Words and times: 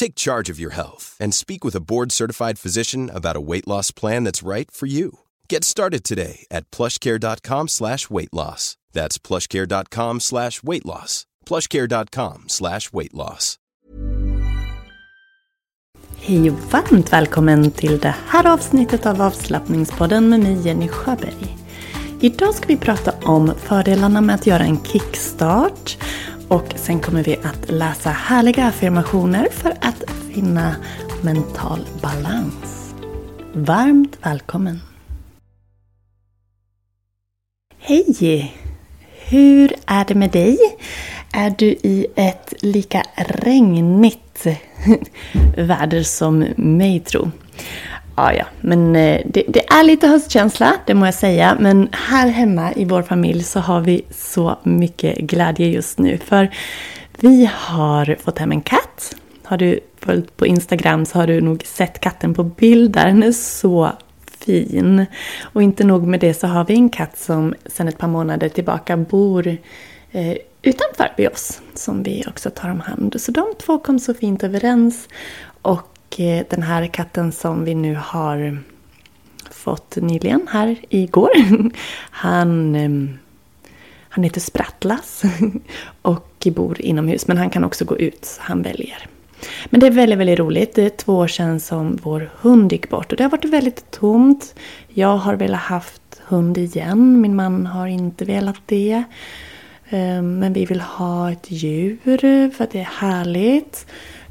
Take 0.00 0.14
charge 0.14 0.52
of 0.52 0.58
your 0.58 0.72
health 0.72 1.14
and 1.20 1.34
speak 1.34 1.62
with 1.62 1.76
a 1.76 1.86
board-certified 1.90 2.58
physician 2.58 3.10
about 3.10 3.36
a 3.36 3.46
weight 3.50 3.68
loss 3.68 3.90
plan 3.90 4.24
that's 4.24 4.42
right 4.42 4.70
for 4.70 4.86
you. 4.86 5.10
Get 5.46 5.62
started 5.62 6.04
today 6.04 6.46
at 6.50 6.70
plushcare.com 6.70 7.68
slash 7.68 8.08
weight 8.08 8.32
loss. 8.32 8.78
That's 8.94 9.18
plushcare.com 9.18 10.20
slash 10.20 10.62
weight 10.62 10.86
loss. 10.86 11.26
plushcare.com 11.46 12.44
slash 12.48 12.92
weight 12.92 13.12
loss. 13.14 13.56
Hej 16.16 16.50
och 16.50 16.58
varmt 16.72 17.12
välkommen 17.12 17.70
till 17.70 17.98
det 17.98 18.14
här 18.26 18.52
avsnittet 18.52 19.06
av 19.06 19.22
avslappningspodden 19.22 20.28
med 20.28 20.40
mig 20.40 20.66
Jenny 20.66 20.88
Sjöberg. 20.88 21.56
Idag 22.20 22.54
ska 22.54 22.66
vi 22.66 22.76
prata 22.76 23.12
om 23.22 23.52
fördelarna 23.56 24.20
med 24.20 24.34
att 24.34 24.46
göra 24.46 24.62
en 24.62 24.84
kickstart 24.84 25.96
och 26.50 26.74
sen 26.76 27.00
kommer 27.00 27.24
vi 27.24 27.36
att 27.36 27.70
läsa 27.70 28.10
härliga 28.10 28.64
affirmationer 28.64 29.48
för 29.50 29.70
att 29.70 30.10
finna 30.34 30.76
mental 31.22 31.86
balans. 32.02 32.94
Varmt 33.52 34.18
välkommen! 34.22 34.80
Hej! 37.78 38.54
Hur 39.28 39.72
är 39.86 40.04
det 40.04 40.14
med 40.14 40.30
dig? 40.30 40.58
Är 41.32 41.54
du 41.58 41.66
i 41.66 42.06
ett 42.16 42.54
lika 42.60 43.02
regnigt 43.16 44.46
väder 45.56 46.02
som 46.02 46.38
mig 46.56 47.00
tro? 47.00 47.30
Ja, 48.20 48.32
ja, 48.32 48.44
men 48.60 48.96
eh, 48.96 49.20
det, 49.26 49.44
det, 49.48 49.68
är 49.72 49.82
lite 49.82 50.06
höstkänsla, 50.08 50.76
det 50.86 50.94
må 50.94 51.06
jag 51.06 51.14
säga. 51.14 51.56
Men 51.60 51.88
här 51.92 52.28
hemma 52.28 52.72
i 52.72 52.84
vår 52.84 53.02
familj 53.02 53.42
så 53.42 53.60
har 53.60 53.80
vi 53.80 54.02
så 54.10 54.58
mycket 54.62 55.18
glädje 55.18 55.66
just 55.66 55.98
nu. 55.98 56.18
För 56.18 56.50
vi 57.20 57.50
har 57.54 58.16
fått 58.20 58.38
hem 58.38 58.52
en 58.52 58.60
katt. 58.60 59.16
Har 59.44 59.56
du 59.56 59.80
följt 59.98 60.36
på 60.36 60.46
Instagram 60.46 61.06
så 61.06 61.18
har 61.18 61.26
du 61.26 61.40
nog 61.40 61.62
sett 61.64 62.00
katten 62.00 62.34
på 62.34 62.44
bild 62.44 62.90
där. 62.90 63.06
Den 63.06 63.22
är 63.22 63.32
så 63.32 63.92
fin. 64.26 65.06
Och 65.42 65.62
inte 65.62 65.84
nog 65.84 66.06
med 66.06 66.20
det 66.20 66.34
så 66.34 66.46
har 66.46 66.64
vi 66.64 66.74
en 66.74 66.90
katt 66.90 67.18
som 67.18 67.54
sedan 67.66 67.88
ett 67.88 67.98
par 67.98 68.08
månader 68.08 68.48
tillbaka 68.48 68.96
bor 68.96 69.46
eh, 70.12 70.36
utanför 70.62 71.12
vid 71.16 71.28
oss. 71.28 71.60
Som 71.74 72.02
vi 72.02 72.24
också 72.28 72.50
tar 72.50 72.70
om 72.70 72.80
hand. 72.80 73.20
Så 73.20 73.32
de 73.32 73.54
två 73.58 73.78
kom 73.78 73.98
så 73.98 74.14
fint 74.14 74.44
överens. 74.44 75.08
Och 75.62 75.89
och 76.10 76.20
eh, 76.20 76.44
den 76.50 76.62
här 76.62 76.86
katten 76.86 77.32
som 77.32 77.64
vi 77.64 77.74
nu 77.74 77.98
har 78.02 78.58
fått 79.50 79.96
nyligen 79.96 80.48
här 80.50 80.76
igår. 80.88 81.30
Han, 82.10 82.74
ehm, 82.74 83.18
han 84.08 84.24
heter 84.24 84.40
Sprattlas 84.40 85.22
och 86.02 86.46
bor 86.46 86.80
inomhus. 86.80 87.26
Men 87.26 87.36
han 87.36 87.50
kan 87.50 87.64
också 87.64 87.84
gå 87.84 87.98
ut, 87.98 88.24
så 88.24 88.40
han 88.42 88.62
väljer. 88.62 89.06
Men 89.66 89.80
det 89.80 89.86
är 89.86 89.90
väldigt, 89.90 90.18
väldigt 90.18 90.38
roligt. 90.38 90.74
Det 90.74 90.82
är 90.82 90.88
två 90.90 91.16
år 91.16 91.28
sedan 91.28 91.60
som 91.60 91.98
vår 92.02 92.30
hund 92.40 92.72
gick 92.72 92.88
bort 92.88 93.12
och 93.12 93.18
det 93.18 93.24
har 93.24 93.30
varit 93.30 93.44
väldigt 93.44 93.90
tomt. 93.90 94.54
Jag 94.88 95.16
har 95.16 95.34
velat 95.34 95.60
haft 95.60 96.20
hund 96.24 96.58
igen. 96.58 97.20
Min 97.20 97.36
man 97.36 97.66
har 97.66 97.86
inte 97.86 98.24
velat 98.24 98.60
det. 98.66 99.04
Ehm, 99.90 100.38
men 100.38 100.52
vi 100.52 100.64
vill 100.64 100.80
ha 100.80 101.32
ett 101.32 101.50
djur 101.50 102.50
för 102.50 102.64
att 102.64 102.70
det 102.70 102.80
är 102.80 102.90
härligt. 102.98 103.86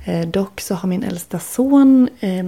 Eh, 0.10 0.28
dock 0.28 0.62
så 0.62 0.76
har 0.76 0.90
min 0.90 1.04
äldsta 1.04 1.40
son 1.40 2.10
eh, 2.20 2.44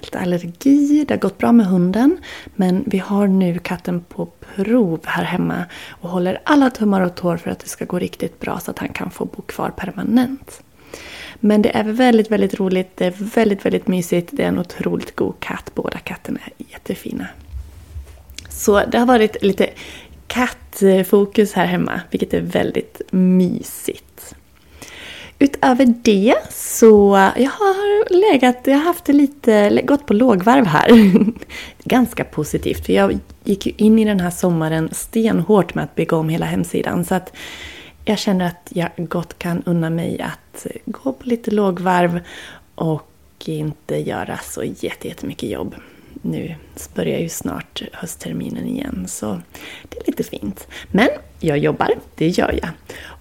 lite 0.00 0.18
allergi. 0.18 1.04
Det 1.08 1.14
har 1.14 1.18
gått 1.18 1.38
bra 1.38 1.52
med 1.52 1.66
hunden. 1.66 2.18
Men 2.54 2.84
vi 2.86 2.98
har 2.98 3.26
nu 3.26 3.58
katten 3.58 4.00
på 4.00 4.28
prov 4.56 5.00
här 5.04 5.24
hemma. 5.24 5.64
Och 5.88 6.10
håller 6.10 6.40
alla 6.44 6.70
tummar 6.70 7.00
och 7.00 7.14
tår 7.14 7.36
för 7.36 7.50
att 7.50 7.58
det 7.58 7.68
ska 7.68 7.84
gå 7.84 7.98
riktigt 7.98 8.40
bra 8.40 8.60
så 8.60 8.70
att 8.70 8.78
han 8.78 8.88
kan 8.88 9.10
få 9.10 9.24
bo 9.24 9.42
kvar 9.42 9.70
permanent. 9.70 10.62
Men 11.40 11.62
det 11.62 11.76
är 11.76 11.84
väldigt, 11.84 12.30
väldigt 12.30 12.54
roligt. 12.54 12.96
Det 12.96 13.06
är 13.06 13.14
väldigt, 13.18 13.64
väldigt 13.64 13.86
mysigt. 13.86 14.28
Det 14.32 14.42
är 14.42 14.48
en 14.48 14.58
otroligt 14.58 15.16
god 15.16 15.40
katt. 15.40 15.70
Båda 15.74 15.98
katterna 15.98 16.38
är 16.44 16.52
jättefina. 16.72 17.26
Så 18.48 18.84
det 18.84 18.98
har 18.98 19.06
varit 19.06 19.42
lite 19.42 19.70
kattfokus 20.26 21.52
här 21.52 21.66
hemma, 21.66 22.00
vilket 22.10 22.34
är 22.34 22.40
väldigt 22.40 23.00
mysigt. 23.10 24.34
Utöver 25.38 25.94
det 26.02 26.34
så 26.50 27.30
jag 27.36 27.50
har 27.50 28.12
legat, 28.32 28.60
jag 28.64 28.74
har 28.74 28.84
haft 28.84 29.04
det 29.04 29.12
lite, 29.12 29.82
gått 29.84 30.06
på 30.06 30.14
lågvarv 30.14 30.66
här. 30.66 30.88
Ganska 31.84 32.24
positivt, 32.24 32.86
för 32.86 32.92
jag 32.92 33.18
gick 33.44 33.66
ju 33.66 33.72
in 33.76 33.98
i 33.98 34.04
den 34.04 34.20
här 34.20 34.30
sommaren 34.30 34.88
stenhårt 34.92 35.74
med 35.74 35.84
att 35.84 35.94
bygga 35.94 36.16
om 36.16 36.28
hela 36.28 36.46
hemsidan. 36.46 37.04
Så 37.04 37.14
att 37.14 37.32
jag 38.04 38.18
känner 38.18 38.46
att 38.46 38.68
jag 38.68 38.90
gott 38.96 39.38
kan 39.38 39.62
unna 39.66 39.90
mig 39.90 40.20
att 40.20 40.66
gå 40.84 41.12
på 41.12 41.28
lite 41.28 41.50
lågvarv 41.50 42.20
och 42.74 43.10
inte 43.46 43.96
göra 43.96 44.38
så 44.38 44.62
jättemycket 44.80 45.50
jobb. 45.50 45.74
Nu 46.22 46.54
börjar 46.94 47.18
ju 47.18 47.28
snart 47.28 47.82
höstterminen 47.92 48.66
igen 48.66 49.04
så 49.08 49.40
det 49.88 49.98
är 49.98 50.06
lite 50.06 50.24
fint. 50.24 50.66
Men 50.92 51.08
jag 51.40 51.58
jobbar, 51.58 51.90
det 52.14 52.28
gör 52.28 52.58
jag. 52.62 52.70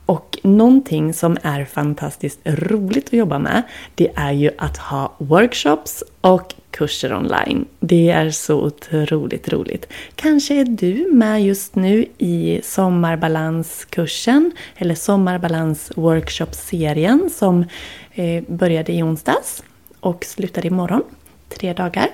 Och 0.06 0.38
någonting 0.44 1.14
som 1.14 1.38
är 1.44 1.66
fantastiskt 1.66 2.40
roligt 2.44 3.08
att 3.08 3.14
jobba 3.14 3.40
med 3.40 3.62
det 3.96 4.12
är 4.16 4.32
ju 4.32 4.52
att 4.58 4.78
ha 4.78 5.14
workshops 5.18 6.04
och 6.22 6.54
kurser 6.72 7.14
online. 7.14 7.66
Det 7.80 8.10
är 8.10 8.30
så 8.30 8.56
otroligt 8.56 9.50
roligt. 9.50 9.88
Kanske 10.16 10.56
är 10.56 10.66
du 10.66 11.12
med 11.12 11.44
just 11.44 11.76
nu 11.76 12.06
i 12.18 12.62
sommarbalanskursen 12.64 14.52
eller 14.78 14.96
sommarbalansworkshopserien 14.96 17.30
som 17.34 17.66
eh, 18.14 18.44
började 18.48 18.94
i 18.94 19.04
onsdags 19.04 19.64
och 20.00 20.26
slutar 20.26 20.66
imorgon. 20.66 21.04
Tre 21.50 21.74
dagar, 21.74 22.08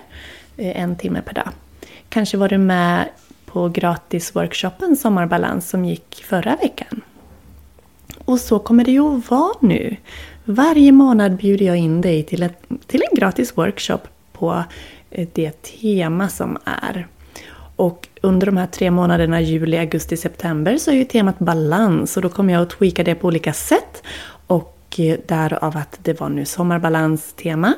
eh, 0.57 0.81
en 0.81 0.95
timme 0.95 1.21
per 1.21 1.33
dag. 1.33 1.49
Kanske 2.09 2.37
var 2.37 2.49
du 2.49 2.57
med 2.57 3.09
på 3.45 3.69
gratisworkshopen 3.69 4.97
Sommarbalans 4.97 5.69
som 5.69 5.85
gick 5.85 6.23
förra 6.23 6.55
veckan. 6.55 7.01
Och 8.31 8.39
så 8.39 8.59
kommer 8.59 8.83
det 8.83 8.91
ju 8.91 9.17
att 9.17 9.31
vara 9.31 9.53
nu. 9.59 9.95
Varje 10.45 10.91
månad 10.91 11.35
bjuder 11.35 11.65
jag 11.65 11.77
in 11.77 12.01
dig 12.01 12.23
till, 12.23 12.43
ett, 12.43 12.63
till 12.87 13.03
en 13.11 13.15
gratis 13.15 13.57
workshop 13.57 13.99
på 14.33 14.63
eh, 15.09 15.27
det 15.33 15.61
tema 15.61 16.29
som 16.29 16.57
är. 16.65 17.07
Och 17.75 18.07
under 18.21 18.45
de 18.45 18.57
här 18.57 18.67
tre 18.67 18.91
månaderna 18.91 19.41
juli, 19.41 19.77
augusti, 19.77 20.17
september 20.17 20.77
så 20.77 20.91
är 20.91 20.95
ju 20.95 21.05
temat 21.05 21.39
balans 21.39 22.17
och 22.17 22.23
då 22.23 22.29
kommer 22.29 22.53
jag 22.53 22.61
att 22.61 22.69
tweaka 22.69 23.03
det 23.03 23.15
på 23.15 23.27
olika 23.27 23.53
sätt. 23.53 24.03
Och 24.47 24.95
eh, 24.97 25.17
därav 25.27 25.77
att 25.77 25.99
det 26.03 26.19
var 26.19 26.29
nu 26.29 26.45
sommarbalans-tema. 26.45 27.73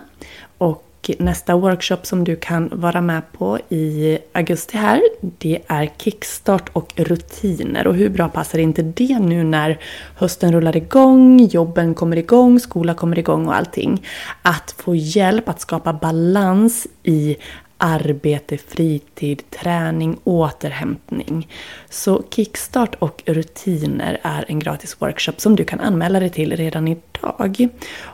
Och 0.57 0.92
nästa 1.19 1.55
workshop 1.55 1.97
som 2.03 2.23
du 2.23 2.35
kan 2.35 2.69
vara 2.73 3.01
med 3.01 3.21
på 3.31 3.59
i 3.69 4.17
augusti 4.33 4.77
här, 4.77 5.01
det 5.21 5.61
är 5.67 5.89
kickstart 5.97 6.69
och 6.73 6.93
rutiner. 6.95 7.87
Och 7.87 7.95
hur 7.95 8.09
bra 8.09 8.29
passar 8.29 8.59
inte 8.59 8.81
det 8.81 9.19
nu 9.19 9.43
när 9.43 9.79
hösten 10.15 10.51
rullar 10.53 10.77
igång, 10.77 11.39
jobben 11.39 11.93
kommer 11.93 12.17
igång, 12.17 12.59
skolan 12.59 12.95
kommer 12.95 13.19
igång 13.19 13.47
och 13.47 13.55
allting. 13.55 14.05
Att 14.41 14.75
få 14.77 14.95
hjälp 14.95 15.49
att 15.49 15.61
skapa 15.61 15.93
balans 15.93 16.87
i 17.03 17.37
arbete, 17.83 18.57
fritid, 18.57 19.43
träning, 19.49 20.17
återhämtning. 20.23 21.47
Så 21.89 22.23
Kickstart 22.29 22.95
och 22.99 23.23
rutiner 23.25 24.19
är 24.21 24.45
en 24.47 24.59
gratis 24.59 24.95
workshop 24.99 25.33
som 25.37 25.55
du 25.55 25.63
kan 25.63 25.79
anmäla 25.79 26.19
dig 26.19 26.29
till 26.29 26.55
redan 26.55 26.87
idag. 26.87 27.67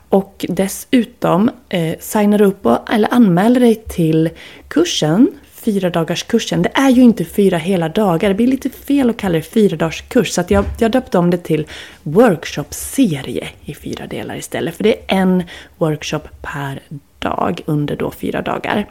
Och 0.10 0.46
dessutom 0.50 1.52
eh, 1.70 2.00
signar 2.00 2.42
upp 2.42 2.66
och, 2.66 2.94
eller 2.94 3.14
anmäler 3.14 3.60
dig 3.60 3.76
till 3.76 4.30
kursen 4.68 5.28
fyra 5.52 5.90
dagars 5.90 6.24
kursen. 6.24 6.62
Det 6.62 6.72
är 6.74 6.90
ju 6.90 7.02
inte 7.02 7.26
fyra 7.26 7.58
hela 7.58 7.90
dagar. 7.90 8.30
Det 8.30 8.36
blir 8.36 8.48
lite 8.48 8.70
fel 8.70 9.10
att 9.10 9.18
kalla 9.18 9.34
det 9.34 9.42
fyra 9.42 9.78
dagars 9.78 10.02
kurs. 10.02 10.30
Så 10.32 10.42
att 10.42 10.52
jag, 10.52 10.66
jag 10.80 10.92
döpte 10.92 11.18
om 11.18 11.30
det 11.30 11.38
till 11.38 11.68
workshopserie 12.04 13.48
i 13.66 13.76
fyra 13.76 14.08
delar 14.08 14.36
istället. 14.36 14.76
För 14.76 14.84
det 14.84 14.94
är 14.94 15.18
en 15.18 15.44
workshop 15.78 16.22
per 16.42 16.80
dag 17.20 17.62
under 17.66 17.96
då 17.96 18.12
fyra 18.12 18.42
dagar 18.42 18.88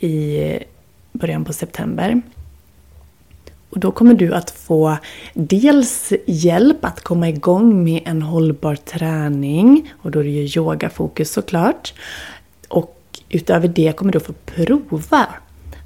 i 0.00 0.58
början 1.12 1.44
på 1.44 1.52
september. 1.52 2.22
Och 3.70 3.80
då 3.80 3.90
kommer 3.90 4.14
du 4.14 4.34
att 4.34 4.50
få 4.50 4.96
dels 5.34 6.12
hjälp 6.26 6.84
att 6.84 7.00
komma 7.00 7.28
igång 7.28 7.84
med 7.84 8.02
en 8.04 8.22
hållbar 8.22 8.74
träning. 8.74 9.92
Och 10.02 10.10
då 10.10 10.18
är 10.18 10.24
det 10.24 10.30
ju 10.30 10.60
yogafokus 10.60 11.32
såklart. 11.32 11.94
Och 12.68 12.96
utöver 13.28 13.68
det 13.68 13.96
kommer 13.96 14.12
du 14.12 14.18
att 14.18 14.26
få 14.26 14.32
prova 14.32 15.26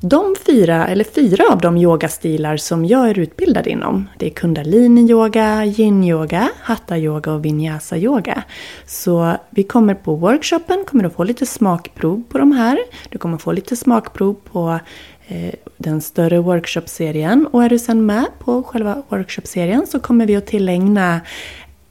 de 0.09 0.35
fyra, 0.47 0.89
eller 0.89 1.05
fyra 1.05 1.45
av 1.51 1.61
de 1.61 1.77
yogastilar 1.77 2.57
som 2.57 2.85
jag 2.85 3.11
är 3.11 3.19
utbildad 3.19 3.67
inom, 3.67 4.09
det 4.19 4.27
är 4.27 4.31
kundalini-yoga, 4.31 5.65
yin-yoga, 5.65 6.49
hatha-yoga 6.63 7.33
och 7.33 7.45
vinyasa-yoga. 7.45 8.43
Så 8.87 9.37
vi 9.51 9.63
kommer 9.63 9.95
på 9.95 10.15
workshopen, 10.15 10.85
kommer 10.85 11.05
att 11.05 11.15
få 11.15 11.25
lite 11.25 11.47
smakprov 11.47 12.23
på 12.29 12.39
de 12.39 12.53
här. 12.53 12.79
Du 13.09 13.19
kommer 13.19 13.39
få 13.39 13.53
lite 13.53 13.77
smakprov 13.77 14.37
på 14.53 14.79
eh, 15.27 15.55
den 15.77 16.01
större 16.01 16.41
workshopserien. 16.41 17.47
Och 17.47 17.65
är 17.65 17.69
du 17.69 17.79
sen 17.79 18.07
med 18.07 18.27
på 18.39 18.63
själva 18.63 19.03
workshopserien 19.09 19.87
så 19.87 20.01
kommer 20.01 20.27
vi 20.27 20.37
att 20.37 20.47
tillägna 20.47 21.21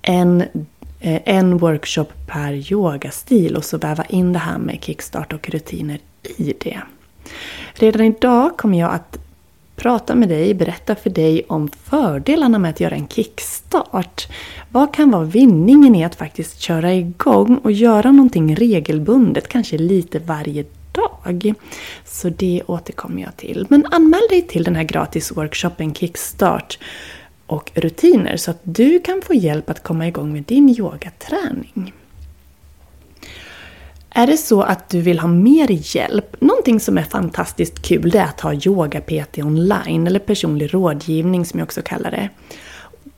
en 0.01 0.42
eh, 1.00 1.21
en 1.25 1.57
workshop 1.57 2.07
per 2.27 2.74
yogastil 2.74 3.56
och 3.56 3.66
så 3.66 3.77
väva 3.77 4.04
in 4.04 4.33
det 4.33 4.39
här 4.39 4.57
med 4.57 4.83
kickstart 4.83 5.33
och 5.33 5.50
rutiner 5.50 6.00
i 6.38 6.54
det. 6.59 6.81
Redan 7.74 8.02
idag 8.02 8.58
kommer 8.58 8.80
jag 8.80 8.92
att 8.92 9.18
prata 9.75 10.16
med 10.16 10.30
dig, 10.30 10.54
berätta 10.54 10.96
för 10.96 11.10
dig 11.10 11.44
om 11.48 11.70
fördelarna 11.84 12.60
med 12.60 12.70
att 12.70 12.80
göra 12.80 12.96
en 12.96 13.08
kickstart. 13.08 14.28
Vad 14.72 14.94
kan 14.94 15.12
vara 15.12 15.24
vinningen 15.24 15.96
i 15.96 16.04
att 16.04 16.16
faktiskt 16.16 16.60
köra 16.60 16.94
igång 16.94 17.58
och 17.58 17.72
göra 17.72 18.12
någonting 18.12 18.56
regelbundet, 18.56 19.48
kanske 19.48 19.78
lite 19.78 20.20
varje 20.20 20.66
dag? 20.92 21.54
Så 22.06 22.30
det 22.30 22.62
återkommer 22.66 23.22
jag 23.22 23.38
till. 23.38 23.66
Men 23.69 23.86
anmäl 23.86 24.22
dig 24.30 24.42
till 24.42 24.64
den 24.64 24.76
här 24.76 24.84
gratis 24.84 25.31
workshopen 25.38 25.94
Kickstart 25.94 26.80
och 27.46 27.72
rutiner 27.74 28.38
så 28.38 28.52
att 28.52 28.60
du 28.64 29.00
kan 29.00 29.22
få 29.22 29.34
hjälp 29.34 29.69
att 29.69 29.84
komma 29.84 30.08
igång 30.08 30.34
med 30.34 30.44
din 30.44 30.69
yogaträning. 30.69 31.94
Är 34.15 34.27
det 34.27 34.38
så 34.38 34.62
att 34.62 34.89
du 34.89 35.01
vill 35.01 35.19
ha 35.19 35.27
mer 35.27 35.95
hjälp, 35.95 36.42
någonting 36.42 36.80
som 36.80 36.98
är 36.98 37.04
fantastiskt 37.04 37.81
kul 37.81 38.10
det 38.10 38.19
är 38.19 38.24
att 38.24 38.42
ha 38.42 38.54
yoga-PT 38.54 39.38
online, 39.38 40.07
eller 40.07 40.19
personlig 40.19 40.74
rådgivning 40.74 41.45
som 41.45 41.60
jag 41.60 41.65
också 41.65 41.81
kallar 41.81 42.12
det. 42.12 42.30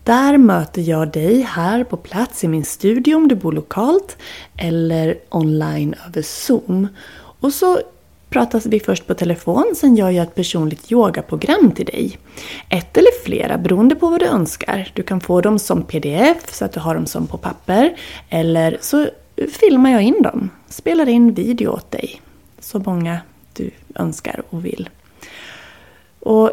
Där 0.03 0.37
möter 0.37 0.81
jag 0.81 1.11
dig 1.11 1.41
här 1.41 1.83
på 1.83 1.97
plats 1.97 2.43
i 2.43 2.47
min 2.47 2.65
studio 2.65 3.15
om 3.15 3.27
du 3.27 3.35
bor 3.35 3.51
lokalt, 3.51 4.17
eller 4.57 5.17
online 5.29 5.95
över 6.07 6.21
Zoom. 6.21 6.87
Och 7.39 7.53
så 7.53 7.79
pratas 8.29 8.65
vi 8.65 8.79
först 8.79 9.07
på 9.07 9.13
telefon, 9.13 9.73
sen 9.75 9.95
gör 9.95 10.09
jag 10.09 10.23
ett 10.23 10.35
personligt 10.35 10.91
yogaprogram 10.91 11.71
till 11.71 11.85
dig. 11.85 12.17
Ett 12.69 12.97
eller 12.97 13.23
flera 13.23 13.57
beroende 13.57 13.95
på 13.95 14.09
vad 14.09 14.19
du 14.19 14.25
önskar. 14.25 14.91
Du 14.93 15.03
kan 15.03 15.21
få 15.21 15.41
dem 15.41 15.59
som 15.59 15.83
pdf 15.83 16.53
så 16.53 16.65
att 16.65 16.71
du 16.71 16.79
har 16.79 16.95
dem 16.95 17.05
som 17.05 17.27
på 17.27 17.37
papper. 17.37 17.95
Eller 18.29 18.77
så 18.81 19.07
filmar 19.59 19.89
jag 19.89 20.01
in 20.01 20.21
dem. 20.21 20.49
Spelar 20.75 21.09
in 21.09 21.33
video 21.33 21.69
åt 21.69 21.91
dig. 21.91 22.21
Så 22.59 22.79
många 22.79 23.19
du 23.53 23.71
önskar 23.95 24.43
och 24.49 24.65
vill. 24.65 24.89
Och 26.19 26.51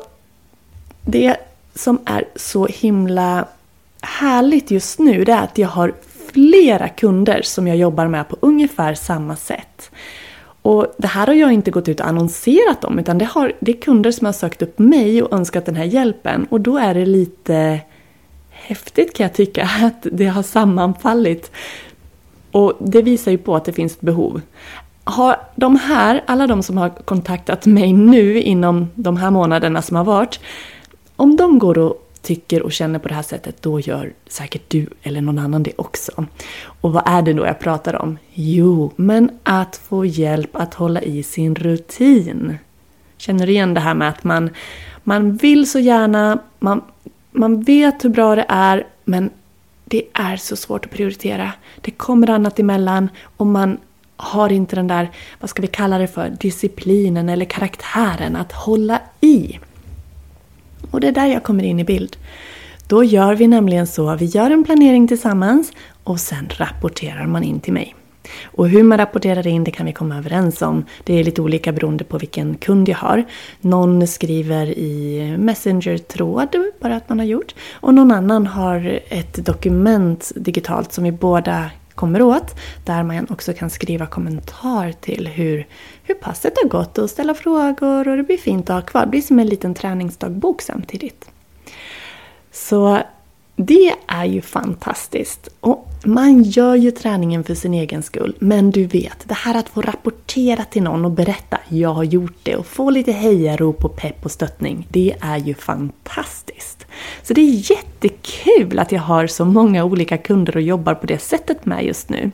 det 1.02 1.36
som 1.74 1.98
är 2.04 2.24
så 2.36 2.66
himla 2.66 3.48
härligt 4.00 4.70
just 4.70 4.98
nu 4.98 5.24
det 5.24 5.32
är 5.32 5.42
att 5.42 5.58
jag 5.58 5.69
har 5.69 5.94
flera 6.32 6.88
kunder 6.88 7.42
som 7.42 7.66
jag 7.66 7.76
jobbar 7.76 8.06
med 8.06 8.28
på 8.28 8.36
ungefär 8.40 8.94
samma 8.94 9.36
sätt. 9.36 9.90
Och 10.62 10.86
det 10.98 11.06
här 11.06 11.26
har 11.26 11.34
jag 11.34 11.52
inte 11.52 11.70
gått 11.70 11.88
ut 11.88 12.00
och 12.00 12.06
annonserat 12.06 12.84
om 12.84 12.98
utan 12.98 13.19
det, 13.19 13.24
har, 13.24 13.52
det 13.60 13.72
är 13.72 13.80
kunder 13.80 14.10
som 14.10 14.24
har 14.24 14.32
sökt 14.32 14.62
upp 14.62 14.78
mig 14.78 15.22
och 15.22 15.32
önskat 15.32 15.66
den 15.66 15.76
här 15.76 15.84
hjälpen 15.84 16.46
och 16.50 16.60
då 16.60 16.78
är 16.78 16.94
det 16.94 17.06
lite 17.06 17.80
häftigt 18.50 19.16
kan 19.16 19.24
jag 19.24 19.34
tycka 19.34 19.62
att 19.82 20.06
det 20.12 20.26
har 20.26 20.42
sammanfallit 20.42 21.50
och 22.52 22.72
det 22.81 23.02
visar 23.02 23.31
ju 23.31 23.38
på 23.38 23.56
att 23.56 23.64
det 23.64 23.72
finns 23.72 23.93
ett 23.93 24.00
behov. 24.00 24.40
Har 25.04 25.37
de 25.56 25.76
här, 25.76 26.22
alla 26.26 26.46
de 26.46 26.62
som 26.62 26.76
har 26.76 26.88
kontaktat 26.88 27.66
mig 27.66 27.93
nu 27.93 28.40
inom 28.40 28.88
de 28.94 29.16
här 29.16 29.31
månaderna 29.31 29.82
som 29.82 29.96
har 29.96 30.04
varit, 30.04 30.40
om 31.16 31.37
de 31.37 31.58
går 31.58 31.78
och 31.78 32.08
tycker 32.22 32.62
och 32.62 32.72
känner 32.72 32.99
på 32.99 33.08
det 33.08 33.14
här 33.14 33.22
sättet, 33.22 33.62
då 33.62 33.81
gör 33.81 34.12
säkert 34.26 34.70
du 34.70 34.87
eller 35.02 35.20
någon 35.20 35.38
annan 35.38 35.62
det 35.62 35.72
också. 35.76 36.25
Och 36.64 36.93
vad 36.93 37.02
är 37.06 37.22
det 37.22 37.32
då 37.32 37.46
jag 37.46 37.58
pratar 37.58 37.94
om? 38.02 38.19
Jo, 38.32 38.93
men 38.96 39.31
att 39.43 39.76
få 39.76 40.05
hjälp 40.05 40.56
att 40.56 40.75
hålla 40.75 41.02
i 41.02 41.22
sin 41.22 41.55
rutin. 41.55 42.58
Känner 43.16 43.46
du 43.46 43.52
igen 43.52 43.75
det 43.75 43.81
här 43.81 43.94
med 43.94 44.08
att 44.08 44.25
man, 44.25 44.50
man 45.02 45.37
vill 45.37 45.70
så 45.70 45.78
gärna, 45.78 46.38
man, 46.58 46.82
man 47.31 47.62
vet 47.62 48.05
hur 48.05 48.10
bra 48.10 48.34
det 48.34 48.46
är, 48.48 48.87
men 49.05 49.31
det 49.92 50.04
är 50.12 50.36
så 50.36 50.56
svårt 50.56 50.84
att 50.84 50.90
prioritera. 50.90 51.52
Det 51.80 51.90
kommer 51.90 52.31
annat 52.31 52.58
emellan 52.58 53.08
och 53.36 53.46
man 53.46 53.78
har 54.17 54.52
inte 54.52 54.76
den 54.76 54.86
där, 54.86 55.10
vad 55.40 55.50
ska 55.50 55.62
vi 55.62 55.69
kalla 55.69 55.98
det 55.98 56.06
för, 56.06 56.28
disciplinen 56.40 57.28
eller 57.28 57.44
karaktären 57.44 58.36
att 58.36 58.52
hålla 58.52 59.00
i. 59.20 59.58
Och 60.90 61.00
det 61.00 61.08
är 61.08 61.12
där 61.12 61.26
jag 61.26 61.43
kommer 61.43 61.64
in 61.64 61.81
i 61.81 61.84
bild. 61.84 62.17
Då 62.86 63.05
gör 63.05 63.34
vi 63.34 63.46
nämligen 63.46 63.86
så, 63.86 64.17
vi 64.17 64.24
gör 64.24 64.50
en 64.50 64.64
planering 64.64 65.08
tillsammans 65.08 65.72
och 66.05 66.20
sen 66.20 66.48
rapporterar 66.50 67.26
man 67.26 67.43
in 67.43 67.60
till 67.60 67.72
mig. 67.72 67.94
Och 68.44 68.69
hur 68.69 68.82
man 68.82 68.98
rapporterar 68.98 69.46
in 69.46 69.64
det 69.64 69.70
kan 69.70 69.86
vi 69.86 69.93
komma 69.93 70.19
överens 70.19 70.62
om. 70.62 70.84
Det 71.05 71.20
är 71.20 71.24
lite 71.24 71.43
olika 71.43 71.72
beroende 71.72 72.05
på 72.05 72.19
vilken 72.19 72.55
kund 72.55 72.88
jag 72.88 72.96
har. 72.96 73.24
Någon 73.60 74.06
skriver 74.06 74.67
i 74.67 75.36
Messenger-tråd, 75.38 76.56
bara 76.81 76.96
att 76.96 77.08
man 77.08 77.19
har 77.19 77.26
gjort. 77.26 77.55
Och 77.72 77.94
någon 77.94 78.10
annan 78.10 78.46
har 78.46 79.00
ett 79.08 79.46
dokument 79.46 80.32
digitalt 80.34 80.93
som 80.93 81.05
vi 81.05 81.12
båda 81.12 81.70
kommer 81.94 82.22
åt. 82.22 82.55
Där 82.84 83.02
man 83.02 83.26
också 83.31 83.52
kan 83.52 83.70
skriva 83.70 84.06
kommentar 84.06 84.93
till 84.93 85.29
hur, 85.29 85.67
hur 86.02 86.14
passet 86.14 86.55
har 86.62 86.69
gått 86.69 86.98
och 86.98 87.10
ställa 87.10 87.34
frågor 87.34 88.08
och 88.08 88.17
det 88.17 88.22
blir 88.22 88.38
fint 88.38 88.70
att 88.70 88.74
ha 88.74 88.82
kvar. 88.82 89.00
Det 89.00 89.10
blir 89.10 89.22
som 89.22 89.38
en 89.38 89.46
liten 89.46 89.74
träningsdagbok 89.74 90.62
samtidigt. 90.62 91.31
Så 92.52 92.98
det 93.56 93.94
är 94.06 94.24
ju 94.24 94.41
fantastiskt. 94.41 95.48
Och 95.60 95.92
man 96.04 96.42
gör 96.42 96.74
ju 96.74 96.90
träningen 96.90 97.44
för 97.44 97.54
sin 97.54 97.74
egen 97.74 98.02
skull. 98.02 98.36
Men 98.38 98.70
du 98.70 98.86
vet, 98.86 99.28
det 99.28 99.34
här 99.34 99.54
att 99.54 99.68
få 99.68 99.82
rapportera 99.82 100.64
till 100.64 100.82
någon 100.82 101.04
och 101.04 101.10
berätta 101.10 101.58
jag 101.68 101.94
har 101.94 102.04
gjort 102.04 102.36
det 102.42 102.56
och 102.56 102.66
få 102.66 102.90
lite 102.90 103.12
hejarop 103.12 103.84
och 103.84 103.96
pepp 103.96 104.24
och 104.24 104.30
stöttning. 104.30 104.86
Det 104.90 105.14
är 105.20 105.36
ju 105.36 105.54
fantastiskt. 105.54 106.86
Så 107.22 107.34
det 107.34 107.40
är 107.40 107.70
jättekul 107.70 108.78
att 108.78 108.92
jag 108.92 109.00
har 109.00 109.26
så 109.26 109.44
många 109.44 109.84
olika 109.84 110.18
kunder 110.18 110.56
och 110.56 110.62
jobbar 110.62 110.94
på 110.94 111.06
det 111.06 111.18
sättet 111.18 111.66
med 111.66 111.84
just 111.84 112.08
nu. 112.08 112.30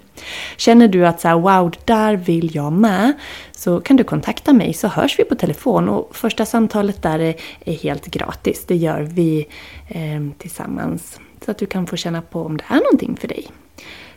Känner 0.57 0.89
du 0.89 1.07
att 1.07 1.21
så 1.21 1.29
här, 1.29 1.35
wow, 1.35 1.73
där 1.85 2.17
vill 2.17 2.55
jag 2.55 2.73
med, 2.73 3.13
så 3.53 3.81
kan 3.81 3.97
du 3.97 4.05
kontakta 4.05 4.53
mig 4.53 4.73
så 4.73 4.89
hörs 4.89 5.19
vi 5.19 5.25
på 5.25 5.35
telefon 5.35 5.89
och 5.89 6.17
första 6.17 6.47
samtalet 6.47 7.03
där 7.03 7.19
är, 7.19 7.35
helt 7.73 8.07
gratis. 8.07 8.65
Det 8.67 8.77
gör 8.77 9.01
vi 9.01 9.47
eh, 9.89 10.39
tillsammans 10.39 11.21
så 11.49 11.53
att 11.53 11.59
du 11.59 11.67
kan 11.67 11.87
få 11.87 11.97
känna 11.97 12.23
på 12.23 12.43
om 12.43 12.57
det 12.57 12.65
är 12.69 12.81
någonting 12.81 13.17
för 13.17 13.29
dig. 13.29 13.47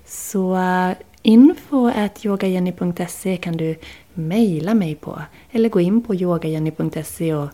Så 0.06 0.56
eh, 0.56 0.92
info.yogajenny.se 1.22 3.38
kan 3.38 3.58
du 3.58 3.76
mejla 4.14 4.74
mig 4.74 4.96
på 4.96 5.22
eller 5.52 5.70
gå 5.70 5.80
in 5.80 6.04
på 6.04 6.16
yogajenny.se 6.16 7.34
och 7.34 7.50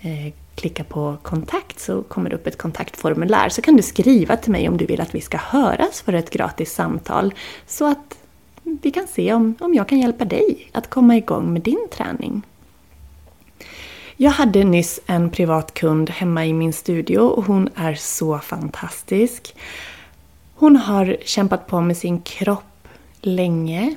eh, 0.00 0.32
klicka 0.54 0.84
på 0.84 1.16
kontakt 1.22 1.80
så 1.80 2.02
kommer 2.02 2.30
det 2.30 2.36
upp 2.36 2.46
ett 2.46 2.58
kontaktformulär. 2.58 3.48
Så 3.48 3.62
kan 3.62 3.76
du 3.76 3.82
skriva 3.82 4.36
till 4.36 4.52
mig 4.52 4.68
om 4.68 4.76
du 4.76 4.86
vill 4.86 5.00
att 5.00 5.14
vi 5.14 5.20
ska 5.20 5.36
höras 5.36 6.00
för 6.00 6.12
ett 6.12 6.30
gratis 6.30 6.72
samtal. 6.72 7.34
Så 7.66 7.90
att 7.90 8.18
vi 8.62 8.90
kan 8.90 9.06
se 9.06 9.32
om, 9.32 9.54
om 9.60 9.74
jag 9.74 9.88
kan 9.88 10.00
hjälpa 10.00 10.24
dig 10.24 10.70
att 10.72 10.90
komma 10.90 11.16
igång 11.16 11.52
med 11.52 11.62
din 11.62 11.88
träning. 11.90 12.42
Jag 14.22 14.30
hade 14.30 14.64
nyss 14.64 15.00
en 15.06 15.30
privat 15.30 15.74
kund 15.74 16.10
hemma 16.10 16.46
i 16.46 16.52
min 16.52 16.72
studio 16.72 17.18
och 17.18 17.44
hon 17.44 17.68
är 17.74 17.94
så 17.94 18.38
fantastisk. 18.38 19.54
Hon 20.54 20.76
har 20.76 21.16
kämpat 21.24 21.66
på 21.66 21.80
med 21.80 21.96
sin 21.96 22.20
kropp 22.20 22.88
länge 23.20 23.94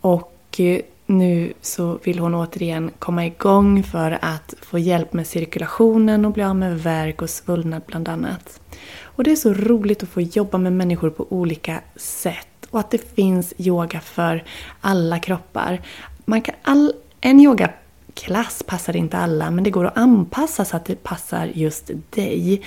och 0.00 0.60
eh, 0.60 0.80
nu 1.06 1.52
så 1.60 1.98
vill 2.02 2.18
hon 2.18 2.34
återigen 2.34 2.90
komma 2.98 3.26
igång 3.26 3.82
för 3.82 4.18
att 4.22 4.54
få 4.62 4.78
hjälp 4.78 5.12
med 5.12 5.26
cirkulationen 5.26 6.24
och 6.24 6.32
bli 6.32 6.42
av 6.42 6.56
med 6.56 6.78
värk 6.78 7.22
och 7.22 7.30
svullnad 7.30 7.82
bland 7.86 8.08
annat. 8.08 8.60
Och 9.02 9.24
det 9.24 9.32
är 9.32 9.36
så 9.36 9.54
roligt 9.54 10.02
att 10.02 10.08
få 10.08 10.20
jobba 10.20 10.58
med 10.58 10.72
människor 10.72 11.10
på 11.10 11.26
olika 11.30 11.80
sätt 11.96 12.66
och 12.70 12.80
att 12.80 12.90
det 12.90 13.14
finns 13.14 13.54
yoga 13.58 14.00
för 14.00 14.44
alla 14.80 15.18
kroppar. 15.18 15.80
Man 16.24 16.42
kan 16.42 16.54
all, 16.62 16.92
en 17.20 17.40
Klass 18.14 18.62
passar 18.66 18.96
inte 18.96 19.18
alla 19.18 19.50
men 19.50 19.64
det 19.64 19.70
går 19.70 19.84
att 19.84 19.98
anpassa 19.98 20.64
så 20.64 20.76
att 20.76 20.84
det 20.84 21.02
passar 21.02 21.50
just 21.54 21.90
dig. 22.10 22.62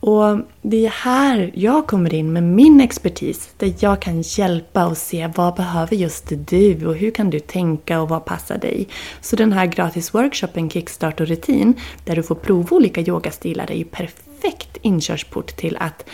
Och 0.00 0.38
det 0.62 0.86
är 0.86 0.90
här 0.90 1.50
jag 1.54 1.86
kommer 1.86 2.14
in 2.14 2.32
med 2.32 2.42
min 2.42 2.80
expertis. 2.80 3.50
Där 3.56 3.74
jag 3.78 4.02
kan 4.02 4.22
hjälpa 4.22 4.86
och 4.86 4.96
se 4.96 5.30
vad 5.34 5.54
behöver 5.54 5.96
just 5.96 6.24
du 6.28 6.86
och 6.86 6.94
hur 6.94 7.10
kan 7.10 7.30
du 7.30 7.40
tänka 7.40 8.00
och 8.00 8.08
vad 8.08 8.24
passar 8.24 8.58
dig. 8.58 8.88
Så 9.20 9.36
den 9.36 9.52
här 9.52 9.66
gratis 9.66 10.14
workshopen 10.14 10.70
Kickstart 10.70 11.20
och 11.20 11.26
rutin 11.26 11.74
där 12.04 12.16
du 12.16 12.22
får 12.22 12.34
prova 12.34 12.76
olika 12.76 13.00
yogastilar 13.00 13.70
är 13.70 13.76
ju 13.76 13.84
perfekt 13.84 14.76
inkörsport 14.82 15.56
till 15.56 15.76
att 15.76 16.04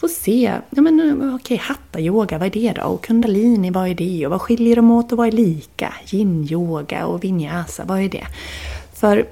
få 0.00 0.08
se, 0.08 0.52
ja 0.70 0.82
men 0.82 1.22
eh, 1.22 1.34
okej, 1.34 1.56
hatta-yoga, 1.56 2.38
vad 2.38 2.46
är 2.46 2.50
det 2.50 2.72
då? 2.72 2.82
Och 2.82 3.04
kundalini, 3.04 3.70
vad 3.70 3.88
är 3.88 3.94
det? 3.94 4.26
Och 4.26 4.30
vad 4.30 4.40
skiljer 4.40 4.76
de 4.76 4.90
åt 4.90 5.12
och 5.12 5.18
vad 5.18 5.26
är 5.26 5.32
lika? 5.32 5.94
Yin-yoga 6.06 7.04
och 7.04 7.24
vinyasa, 7.24 7.84
vad 7.84 8.00
är 8.00 8.08
det? 8.08 8.26
För 8.94 9.26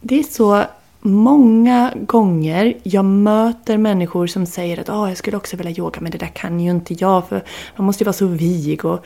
det 0.00 0.18
är 0.18 0.22
så 0.22 0.64
många 1.00 1.92
gånger 2.06 2.74
jag 2.82 3.04
möter 3.04 3.78
människor 3.78 4.26
som 4.26 4.46
säger 4.46 4.80
att 4.80 4.88
ah, 4.88 5.08
jag 5.08 5.16
skulle 5.16 5.36
också 5.36 5.56
vilja 5.56 5.72
yoga 5.72 6.00
men 6.00 6.12
det 6.12 6.18
där 6.18 6.26
kan 6.26 6.60
ju 6.60 6.70
inte 6.70 6.94
jag 6.94 7.28
för 7.28 7.44
man 7.76 7.86
måste 7.86 8.04
ju 8.04 8.06
vara 8.06 8.12
så 8.12 8.26
vig. 8.26 8.84
Och 8.84 9.04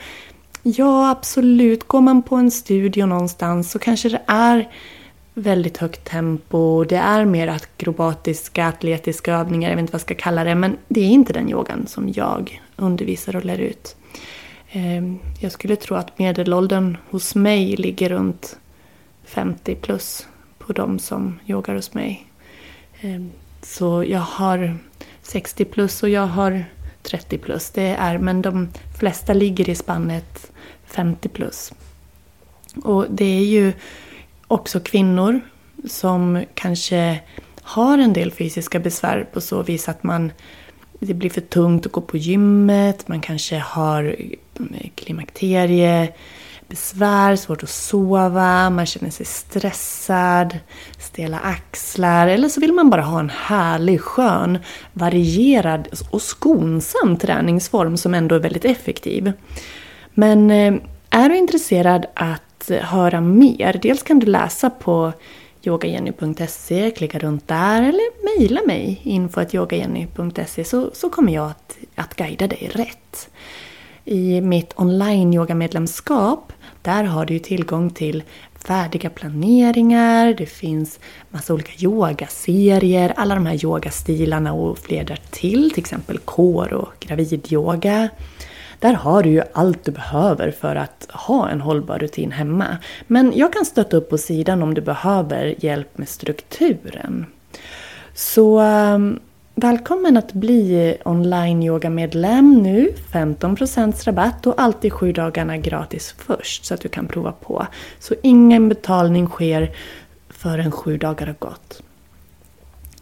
ja, 0.63 1.09
absolut. 1.09 1.87
Går 1.87 2.01
man 2.01 2.23
på 2.23 2.35
en 2.35 2.51
studio 2.51 3.05
någonstans 3.05 3.71
så 3.71 3.79
kanske 3.79 4.09
det 4.09 4.21
är 4.27 4.69
väldigt 5.39 5.77
högt 5.77 6.03
tempo. 6.03 6.83
Det 6.83 6.95
är 6.95 7.25
mer 7.25 7.47
akrobatiska, 7.47 8.67
atletiska 8.67 9.33
övningar, 9.33 9.69
jag 9.69 9.75
vet 9.75 9.81
inte 9.81 9.91
vad 9.91 9.99
jag 9.99 10.05
ska 10.05 10.15
kalla 10.15 10.43
det. 10.43 10.55
Men 10.55 10.77
det 10.87 11.01
är 11.01 11.09
inte 11.09 11.33
den 11.33 11.49
yogan 11.49 11.87
som 11.87 12.13
jag 12.15 12.61
undervisar 12.75 13.35
och 13.35 13.45
lär 13.45 13.59
ut. 13.59 13.95
Ehm, 14.71 15.19
jag 15.39 15.51
skulle 15.51 15.75
tro 15.75 15.95
att 15.95 16.19
medelåldern 16.19 16.97
hos 17.09 17.35
mig 17.35 17.75
ligger 17.75 18.09
runt 18.09 18.57
50 19.23 19.75
plus 19.75 20.27
på 20.57 20.73
de 20.73 20.99
som 20.99 21.39
yogar 21.47 21.75
hos 21.75 21.93
mig. 21.93 22.27
Ehm, 23.01 23.31
så 23.61 24.03
jag 24.03 24.19
har 24.19 24.77
60 25.21 25.65
plus 25.65 26.03
och 26.03 26.09
jag 26.09 26.27
har 26.27 26.65
30 27.01 27.37
plus. 27.37 27.69
Det 27.69 27.95
är, 27.99 28.17
men 28.17 28.41
de 28.41 28.69
flesta 28.99 29.33
ligger 29.33 29.69
i 29.69 29.75
spannet 29.75 30.51
50 30.85 31.29
plus. 31.29 31.73
Och 32.83 33.05
det 33.09 33.25
är 33.25 33.45
ju 33.45 33.73
också 34.49 34.79
kvinnor 34.79 35.41
som 35.87 36.43
kanske 36.53 37.19
har 37.61 37.97
en 37.97 38.13
del 38.13 38.31
fysiska 38.31 38.79
besvär 38.79 39.27
på 39.33 39.41
så 39.41 39.63
vis 39.63 39.89
att 39.89 40.03
man 40.03 40.31
det 40.99 41.13
blir 41.13 41.29
för 41.29 41.41
tungt 41.41 41.85
att 41.85 41.91
gå 41.91 42.01
på 42.01 42.17
gymmet, 42.17 43.07
man 43.07 43.21
kanske 43.21 43.57
har 43.57 44.15
eh, 44.57 44.89
klimakterie, 44.95 46.13
besvär, 46.67 47.35
svårt 47.35 47.63
att 47.63 47.69
sova, 47.69 48.69
man 48.69 48.85
känner 48.85 49.09
sig 49.09 49.25
stressad, 49.25 50.59
stela 50.97 51.39
axlar 51.39 52.27
eller 52.27 52.49
så 52.49 52.61
vill 52.61 52.73
man 52.73 52.89
bara 52.89 53.01
ha 53.01 53.19
en 53.19 53.29
härlig, 53.29 54.01
skön, 54.01 54.57
varierad 54.93 55.87
och 56.11 56.21
skonsam 56.21 57.17
träningsform 57.17 57.97
som 57.97 58.13
ändå 58.13 58.35
är 58.35 58.39
väldigt 58.39 58.65
effektiv. 58.65 59.31
Men 60.13 60.51
eh, 60.51 60.73
är 61.09 61.29
du 61.29 61.37
intresserad 61.37 62.05
att 62.13 62.41
att 62.59 62.69
höra 62.69 63.21
mer, 63.21 63.79
dels 63.81 64.03
kan 64.03 64.19
du 64.19 64.25
läsa 64.25 64.69
på 64.69 65.13
yogajenny.se, 65.63 66.91
klicka 66.91 67.19
runt 67.19 67.47
där 67.47 67.81
eller 67.81 68.37
mejla 68.37 68.61
mig 68.67 69.01
info.yogajenny.se 69.03 70.63
så, 70.63 70.89
så 70.93 71.09
kommer 71.09 71.33
jag 71.33 71.45
att, 71.45 71.77
att 71.95 72.15
guida 72.15 72.47
dig 72.47 72.69
rätt. 72.73 73.29
I 74.05 74.41
mitt 74.41 74.73
online-yogamedlemskap 74.75 76.53
där 76.81 77.03
har 77.03 77.25
du 77.25 77.39
tillgång 77.39 77.89
till 77.89 78.23
färdiga 78.65 79.09
planeringar, 79.09 80.33
det 80.33 80.45
finns 80.45 80.99
massa 81.29 81.53
olika 81.53 81.85
yogaserier, 81.85 83.13
alla 83.15 83.35
de 83.35 83.45
här 83.45 83.65
yogastilarna 83.65 84.53
och 84.53 84.77
fler 84.77 85.03
därtill, 85.03 85.71
till 85.71 85.79
exempel 85.79 86.17
kår 86.17 86.73
och 86.73 86.93
gravidyoga. 86.99 88.09
Där 88.79 88.93
har 88.93 89.23
du 89.23 89.29
ju 89.29 89.41
allt 89.53 89.85
du 89.85 89.91
behöver 89.91 90.51
för 90.51 90.75
att 90.75 91.07
ha 91.11 91.49
en 91.49 91.61
hållbar 91.61 91.99
rutin 91.99 92.31
hemma. 92.31 92.77
Men 93.07 93.33
jag 93.35 93.53
kan 93.53 93.65
stötta 93.65 93.97
upp 93.97 94.09
på 94.09 94.17
sidan 94.17 94.63
om 94.63 94.73
du 94.73 94.81
behöver 94.81 95.55
hjälp 95.57 95.97
med 95.97 96.09
strukturen. 96.09 97.25
Så 98.13 98.59
ehm, 98.59 99.19
Välkommen 99.61 100.17
att 100.17 100.33
bli 100.33 100.97
online-yoga-medlem 101.05 102.63
nu. 102.63 102.93
15% 103.11 104.05
rabatt 104.05 104.47
och 104.47 104.61
alltid 104.61 104.93
sju 104.93 105.11
dagarna 105.11 105.57
gratis 105.57 106.15
först 106.17 106.65
så 106.65 106.73
att 106.73 106.81
du 106.81 106.89
kan 106.89 107.07
prova 107.07 107.31
på. 107.31 107.67
Så 107.99 108.15
ingen 108.23 108.69
betalning 108.69 109.27
sker 109.27 109.71
förrän 110.29 110.71
sju 110.71 110.97
dagar 110.97 111.27
har 111.27 111.35
gått. 111.39 111.81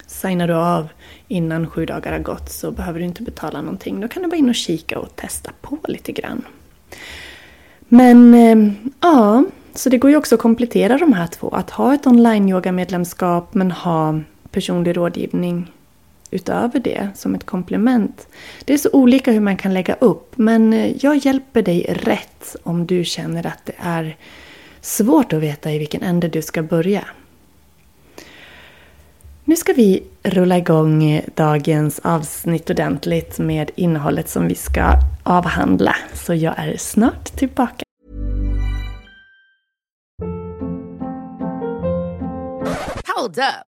Signar 0.08 0.48
du 0.48 0.54
av 0.54 0.88
innan 1.28 1.70
sju 1.70 1.86
dagar 1.86 2.12
har 2.12 2.20
gått 2.20 2.50
så 2.50 2.72
behöver 2.72 3.00
du 3.00 3.06
inte 3.06 3.24
betala 3.24 3.62
någonting. 3.62 4.02
Då 4.02 4.08
kan 4.08 4.24
du 4.24 4.30
bara 4.30 4.38
in 4.38 4.50
och 4.50 4.56
kika 4.56 5.00
och 5.00 5.16
testa 5.16 5.52
på 5.62 5.78
lite 5.88 6.12
grann. 6.12 6.42
Men 7.88 8.34
eh, 8.34 8.74
ja, 9.02 9.44
så 9.74 9.90
det 9.90 9.98
går 9.98 10.12
ju 10.12 10.18
också 10.18 10.36
att 10.36 10.42
komplettera 10.42 10.98
de 10.98 11.14
här 11.14 11.28
två. 11.28 11.50
Att 11.50 11.70
ha 11.70 11.94
ett 11.94 12.08
online-yoga-medlemskap 12.08 13.54
men 13.54 13.72
ha 13.72 14.20
personlig 14.52 14.98
rådgivning 14.98 15.72
utöver 16.32 16.80
det 16.80 17.10
som 17.16 17.36
ett 17.36 17.46
komplement. 17.46 18.28
Det 18.66 18.74
är 18.74 18.78
så 18.78 18.90
olika 18.94 19.32
hur 19.32 19.40
man 19.40 19.58
kan 19.58 19.74
lägga 19.74 19.94
upp 19.94 20.38
men 20.38 20.74
eh, 20.74 21.06
jag 21.06 21.18
hjälper 21.18 21.62
dig 21.62 22.00
rätt 22.04 22.56
om 22.64 22.86
du 22.88 23.04
känner 23.04 23.48
att 23.48 23.66
det 23.66 23.76
är 23.80 24.16
svårt 24.82 25.34
att 25.34 25.42
veta 25.42 25.72
i 25.72 25.78
vilken 25.78 26.02
ände 26.02 26.28
du 26.28 26.42
ska 26.42 26.64
börja. 26.64 27.06
Nu 29.50 29.56
ska 29.56 29.74
vi 29.74 30.04
rulla 30.24 30.58
igång 30.58 31.22
dagens 31.36 32.00
avsnitt 32.00 32.70
ordentligt 32.70 33.40
med 33.40 33.72
innehållet 33.76 34.30
som 34.30 34.48
vi 34.48 34.56
ska 34.56 34.94
avhandla. 35.24 35.96
Så 36.14 36.34
jag 36.34 36.54
är 36.58 36.78
snart 36.78 37.26
tillbaka. 37.26 37.84
Hold 43.16 43.38
up. 43.38 43.77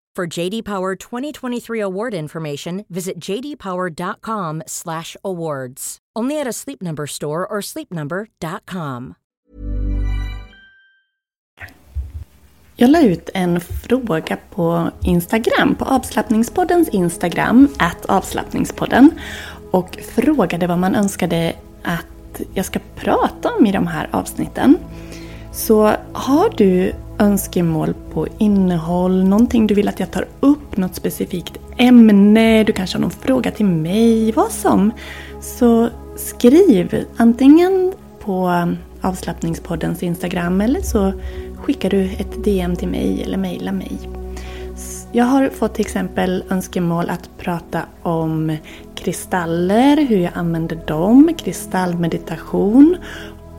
For 0.17 0.39
JD 0.39 0.65
Power 0.65 0.95
2023 0.95 1.79
award 1.79 2.13
information, 2.13 2.85
visit 2.89 3.13
jdpower.com/awards. 3.27 5.97
Only 6.19 6.41
at 6.41 6.47
a 6.47 6.53
Sleep 6.53 6.81
Number 6.81 7.07
store 7.07 7.47
or 7.47 7.61
sleepnumber.com. 7.61 9.13
Jag 12.75 12.89
la 12.89 13.01
ut 13.01 13.29
en 13.33 13.61
fråga 13.61 14.37
på 14.49 14.91
Instagram, 15.01 15.75
på 15.75 15.85
avslappningspoddens 15.85 16.89
Instagram, 16.89 17.67
att 17.79 18.05
avslappningspodden. 18.05 19.11
Och 19.71 19.97
frågade 20.15 20.67
vad 20.67 20.77
man 20.77 20.95
önskade 20.95 21.53
att 21.83 22.41
jag 22.53 22.65
ska 22.65 22.79
prata 22.95 23.53
om 23.53 23.65
i 23.65 23.71
de 23.71 23.87
här 23.87 24.09
avsnitten. 24.11 24.77
Så 25.51 25.91
har 26.13 26.49
du 26.57 26.93
önskemål 27.19 27.93
på 28.13 28.27
innehåll, 28.37 29.23
någonting 29.23 29.67
du 29.67 29.73
vill 29.73 29.87
att 29.87 29.99
jag 29.99 30.11
tar 30.11 30.25
upp, 30.39 30.77
något 30.77 30.95
specifikt 30.95 31.57
ämne, 31.77 32.63
du 32.63 32.73
kanske 32.73 32.97
har 32.97 33.01
någon 33.01 33.11
fråga 33.11 33.51
till 33.51 33.65
mig, 33.65 34.31
vad 34.31 34.51
som. 34.51 34.91
Så 35.41 35.89
skriv 36.15 37.05
antingen 37.17 37.93
på 38.19 38.67
avslappningspoddens 39.01 40.03
Instagram 40.03 40.61
eller 40.61 40.81
så 40.81 41.13
skickar 41.55 41.89
du 41.89 42.03
ett 42.03 42.43
DM 42.43 42.75
till 42.75 42.87
mig 42.87 43.23
eller 43.23 43.37
mejlar 43.37 43.71
mig. 43.71 43.97
Jag 45.11 45.25
har 45.25 45.49
fått 45.49 45.73
till 45.73 45.85
exempel 45.85 46.43
önskemål 46.49 47.09
att 47.09 47.29
prata 47.37 47.81
om 48.01 48.57
kristaller, 48.95 49.97
hur 49.97 50.17
jag 50.17 50.31
använder 50.35 50.75
dem, 50.87 51.33
kristallmeditation 51.37 52.97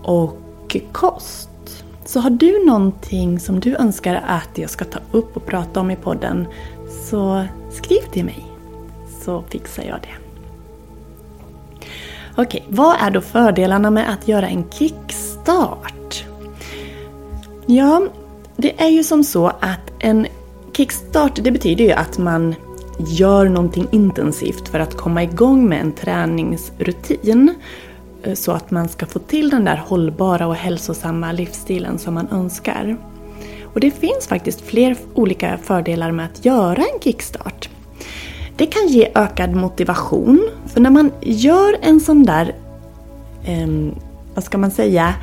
och 0.02 0.76
kost. 0.92 1.51
Så 2.04 2.20
har 2.20 2.30
du 2.30 2.66
någonting 2.66 3.40
som 3.40 3.60
du 3.60 3.76
önskar 3.76 4.22
att 4.26 4.58
jag 4.58 4.70
ska 4.70 4.84
ta 4.84 4.98
upp 5.10 5.36
och 5.36 5.46
prata 5.46 5.80
om 5.80 5.90
i 5.90 5.96
podden 5.96 6.46
så 7.10 7.44
skriv 7.70 8.00
till 8.12 8.24
mig 8.24 8.46
så 9.24 9.42
fixar 9.48 9.82
jag 9.82 9.98
det. 10.00 10.22
Okej, 12.36 12.64
vad 12.68 12.96
är 13.00 13.10
då 13.10 13.20
fördelarna 13.20 13.90
med 13.90 14.10
att 14.10 14.28
göra 14.28 14.48
en 14.48 14.64
kickstart? 14.70 16.24
Ja, 17.66 18.08
det 18.56 18.82
är 18.82 18.88
ju 18.88 19.04
som 19.04 19.24
så 19.24 19.46
att 19.46 19.92
en 19.98 20.26
kickstart 20.76 21.38
det 21.44 21.50
betyder 21.50 21.84
ju 21.84 21.92
att 21.92 22.18
man 22.18 22.54
gör 22.98 23.48
någonting 23.48 23.88
intensivt 23.92 24.68
för 24.68 24.80
att 24.80 24.96
komma 24.96 25.22
igång 25.22 25.68
med 25.68 25.80
en 25.80 25.92
träningsrutin. 25.92 27.54
Eh, 28.22 28.34
så 28.34 28.52
att 28.52 28.70
man 28.70 28.88
ska 28.88 29.06
få 29.06 29.18
till 29.18 29.50
den 29.50 29.64
där 29.64 29.76
hållbara 29.76 30.46
och 30.46 30.54
hälsosamma 30.54 31.32
livsstilen 31.32 31.98
som 31.98 32.14
man 32.14 32.28
önskar. 32.28 32.96
Och 33.74 33.80
det 33.80 33.90
finns 33.90 34.26
faktiskt 34.26 34.60
fler 34.60 34.96
olika 35.14 35.58
fördelar 35.58 36.12
med 36.12 36.26
att 36.26 36.44
göra 36.44 36.82
en 36.82 37.00
kickstart. 37.00 37.68
Det 38.56 38.66
kan 38.66 38.88
ge 38.88 39.10
ökad 39.14 39.54
motivation, 39.54 40.48
för 40.66 40.80
när 40.80 40.90
man 40.90 41.10
gör 41.20 41.76
en 41.82 42.00
sån 42.00 42.22
där, 42.22 42.54
eh, 43.44 43.68
vad 44.34 44.44
ska 44.44 44.58
man 44.58 44.70
säga, 44.70 45.14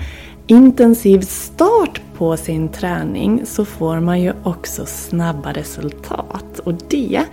intensiv 0.48 1.22
start 1.22 2.01
på 2.18 2.38
sin 2.38 2.70
träning 2.70 3.41
så 3.46 3.65
får 3.65 4.00
man 4.00 4.22
ju 4.22 4.34
också 4.44 4.86
snabba 4.86 5.53
resultat. 5.53 6.60
Och 6.63 6.74
det, 6.89 7.24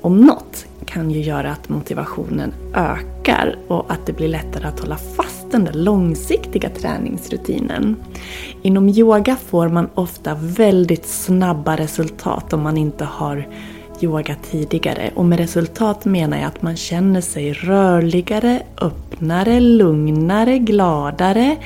om 0.00 0.26
något, 0.26 0.66
kan 0.92 1.10
ju 1.10 1.20
göra 1.20 1.52
att 1.52 1.68
motivationen 1.68 2.52
ökar 2.74 3.58
och 3.68 3.92
att 3.92 4.06
det 4.06 4.12
blir 4.12 4.28
lättare 4.28 4.66
att 4.66 4.80
hålla 4.80 4.96
fast 4.96 5.50
den 5.50 5.64
där 5.64 5.72
långsiktiga 5.72 6.70
träningsrutinen. 6.70 7.96
Inom 8.62 8.88
yoga 8.88 9.36
får 9.36 9.68
man 9.68 9.88
ofta 9.94 10.34
väldigt 10.40 11.06
snabba 11.06 11.76
resultat 11.76 12.52
om 12.52 12.62
man 12.62 12.76
inte 12.76 13.04
har 13.04 13.48
yoga 14.00 14.36
tidigare. 14.50 15.10
Och 15.14 15.24
med 15.24 15.38
resultat 15.38 16.04
menar 16.04 16.36
jag 16.36 16.46
att 16.46 16.62
man 16.62 16.76
känner 16.76 17.20
sig 17.20 17.52
rörligare, 17.52 18.62
öppnare, 18.80 19.60
lugnare, 19.60 20.58
gladare. 20.58 21.56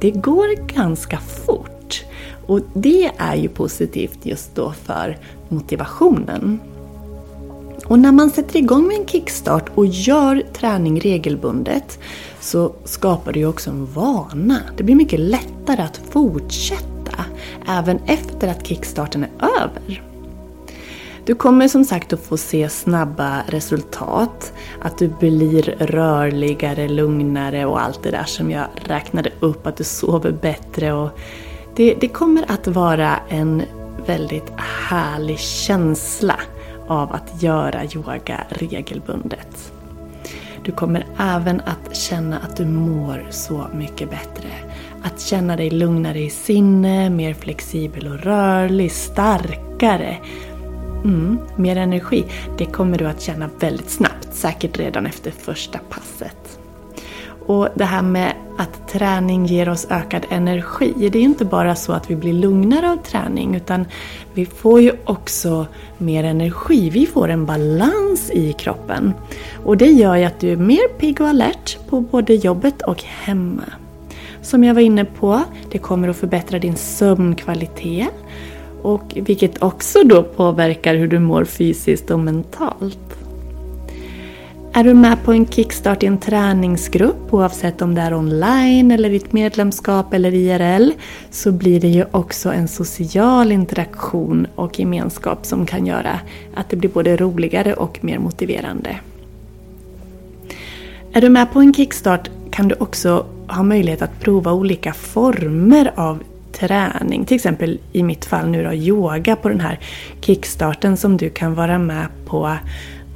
Det 0.00 0.10
går 0.10 0.74
ganska 0.74 1.18
fort. 1.18 2.04
Och 2.46 2.60
det 2.74 3.10
är 3.18 3.36
ju 3.36 3.48
positivt 3.48 4.18
just 4.22 4.54
då 4.54 4.72
för 4.72 5.18
motivationen. 5.48 6.60
Och 7.88 7.98
när 7.98 8.12
man 8.12 8.30
sätter 8.30 8.56
igång 8.56 8.86
med 8.86 8.96
en 8.96 9.06
kickstart 9.06 9.70
och 9.74 9.86
gör 9.86 10.42
träning 10.52 11.00
regelbundet 11.00 11.98
så 12.40 12.72
skapar 12.84 13.32
det 13.32 13.38
ju 13.38 13.46
också 13.46 13.70
en 13.70 13.86
vana. 13.86 14.60
Det 14.76 14.82
blir 14.82 14.94
mycket 14.94 15.20
lättare 15.20 15.82
att 15.82 16.00
fortsätta 16.10 17.24
även 17.68 17.98
efter 18.06 18.48
att 18.48 18.66
kickstarten 18.66 19.24
är 19.24 19.30
över. 19.60 20.02
Du 21.24 21.34
kommer 21.34 21.68
som 21.68 21.84
sagt 21.84 22.12
att 22.12 22.26
få 22.26 22.36
se 22.36 22.68
snabba 22.68 23.42
resultat, 23.46 24.52
att 24.82 24.98
du 24.98 25.08
blir 25.08 25.62
rörligare, 25.78 26.88
lugnare 26.88 27.66
och 27.66 27.80
allt 27.80 28.02
det 28.02 28.10
där 28.10 28.24
som 28.24 28.50
jag 28.50 28.66
räknade 28.74 29.30
upp, 29.40 29.66
att 29.66 29.76
du 29.76 29.84
sover 29.84 30.32
bättre 30.32 30.92
och 30.92 31.18
det, 31.76 31.94
det 32.00 32.08
kommer 32.08 32.44
att 32.48 32.66
vara 32.66 33.16
en 33.28 33.62
väldigt 34.06 34.52
härlig 34.88 35.38
känsla 35.38 36.40
av 36.88 37.12
att 37.12 37.42
göra 37.42 37.84
yoga 37.84 38.40
regelbundet. 38.48 39.72
Du 40.64 40.72
kommer 40.72 41.06
även 41.18 41.60
att 41.60 41.96
känna 41.96 42.38
att 42.38 42.56
du 42.56 42.66
mår 42.66 43.26
så 43.30 43.66
mycket 43.74 44.10
bättre. 44.10 44.48
Att 45.02 45.20
känna 45.20 45.56
dig 45.56 45.70
lugnare 45.70 46.20
i 46.20 46.30
sinne, 46.30 47.10
mer 47.10 47.34
flexibel 47.34 48.06
och 48.06 48.18
rörlig, 48.20 48.92
starkare. 48.92 50.16
Mm, 51.04 51.38
mer 51.56 51.76
energi. 51.76 52.24
Det 52.58 52.66
kommer 52.66 52.98
du 52.98 53.06
att 53.06 53.20
känna 53.20 53.50
väldigt 53.60 53.90
snabbt, 53.90 54.28
säkert 54.34 54.78
redan 54.78 55.06
efter 55.06 55.30
första 55.30 55.78
passet. 55.78 56.58
Och 57.46 57.68
det 57.74 57.84
här 57.84 58.02
med 58.02 58.32
att 58.58 58.88
träning 58.88 59.46
ger 59.46 59.68
oss 59.68 59.86
ökad 59.90 60.26
energi. 60.28 61.08
Det 61.12 61.18
är 61.18 61.22
inte 61.22 61.44
bara 61.44 61.74
så 61.74 61.92
att 61.92 62.10
vi 62.10 62.16
blir 62.16 62.32
lugnare 62.32 62.90
av 62.90 62.96
träning 62.96 63.54
utan 63.54 63.84
vi 64.34 64.46
får 64.46 64.80
ju 64.80 64.92
också 65.04 65.66
mer 65.98 66.24
energi. 66.24 66.90
Vi 66.90 67.06
får 67.06 67.28
en 67.28 67.46
balans 67.46 68.30
i 68.30 68.52
kroppen. 68.52 69.12
Och 69.64 69.76
det 69.76 69.86
gör 69.86 70.16
ju 70.16 70.24
att 70.24 70.40
du 70.40 70.52
är 70.52 70.56
mer 70.56 70.88
pigg 70.88 71.20
och 71.20 71.28
alert 71.28 71.78
på 71.88 72.00
både 72.00 72.34
jobbet 72.34 72.82
och 72.82 73.02
hemma. 73.02 73.64
Som 74.42 74.64
jag 74.64 74.74
var 74.74 74.82
inne 74.82 75.04
på, 75.04 75.42
det 75.70 75.78
kommer 75.78 76.08
att 76.08 76.16
förbättra 76.16 76.58
din 76.58 76.76
sömnkvalitet. 76.76 78.14
Och 78.82 79.12
vilket 79.14 79.62
också 79.62 79.98
då 80.04 80.22
påverkar 80.22 80.94
hur 80.94 81.08
du 81.08 81.18
mår 81.18 81.44
fysiskt 81.44 82.10
och 82.10 82.20
mentalt. 82.20 83.27
Är 84.78 84.84
du 84.84 84.94
med 84.94 85.24
på 85.24 85.32
en 85.32 85.46
kickstart 85.46 86.02
i 86.02 86.06
en 86.06 86.18
träningsgrupp, 86.18 87.34
oavsett 87.34 87.82
om 87.82 87.94
det 87.94 88.00
är 88.00 88.14
online 88.14 88.90
eller 88.90 89.10
ditt 89.10 89.32
medlemskap 89.32 90.14
eller 90.14 90.34
IRL, 90.34 90.90
så 91.30 91.52
blir 91.52 91.80
det 91.80 91.88
ju 91.88 92.04
också 92.10 92.52
en 92.52 92.68
social 92.68 93.52
interaktion 93.52 94.46
och 94.54 94.78
gemenskap 94.78 95.46
som 95.46 95.66
kan 95.66 95.86
göra 95.86 96.20
att 96.54 96.70
det 96.70 96.76
blir 96.76 96.90
både 96.90 97.16
roligare 97.16 97.74
och 97.74 97.98
mer 98.04 98.18
motiverande. 98.18 98.96
Är 101.12 101.20
du 101.20 101.28
med 101.28 101.52
på 101.52 101.60
en 101.60 101.74
kickstart 101.74 102.30
kan 102.50 102.68
du 102.68 102.74
också 102.74 103.26
ha 103.46 103.62
möjlighet 103.62 104.02
att 104.02 104.20
prova 104.20 104.52
olika 104.52 104.92
former 104.92 105.92
av 105.94 106.22
träning. 106.52 107.24
Till 107.24 107.34
exempel 107.34 107.80
i 107.92 108.02
mitt 108.02 108.24
fall 108.24 108.48
nu 108.48 108.64
då 108.64 108.72
yoga 108.72 109.36
på 109.36 109.48
den 109.48 109.60
här 109.60 109.78
kickstarten 110.20 110.96
som 110.96 111.16
du 111.16 111.30
kan 111.30 111.54
vara 111.54 111.78
med 111.78 112.06
på 112.26 112.56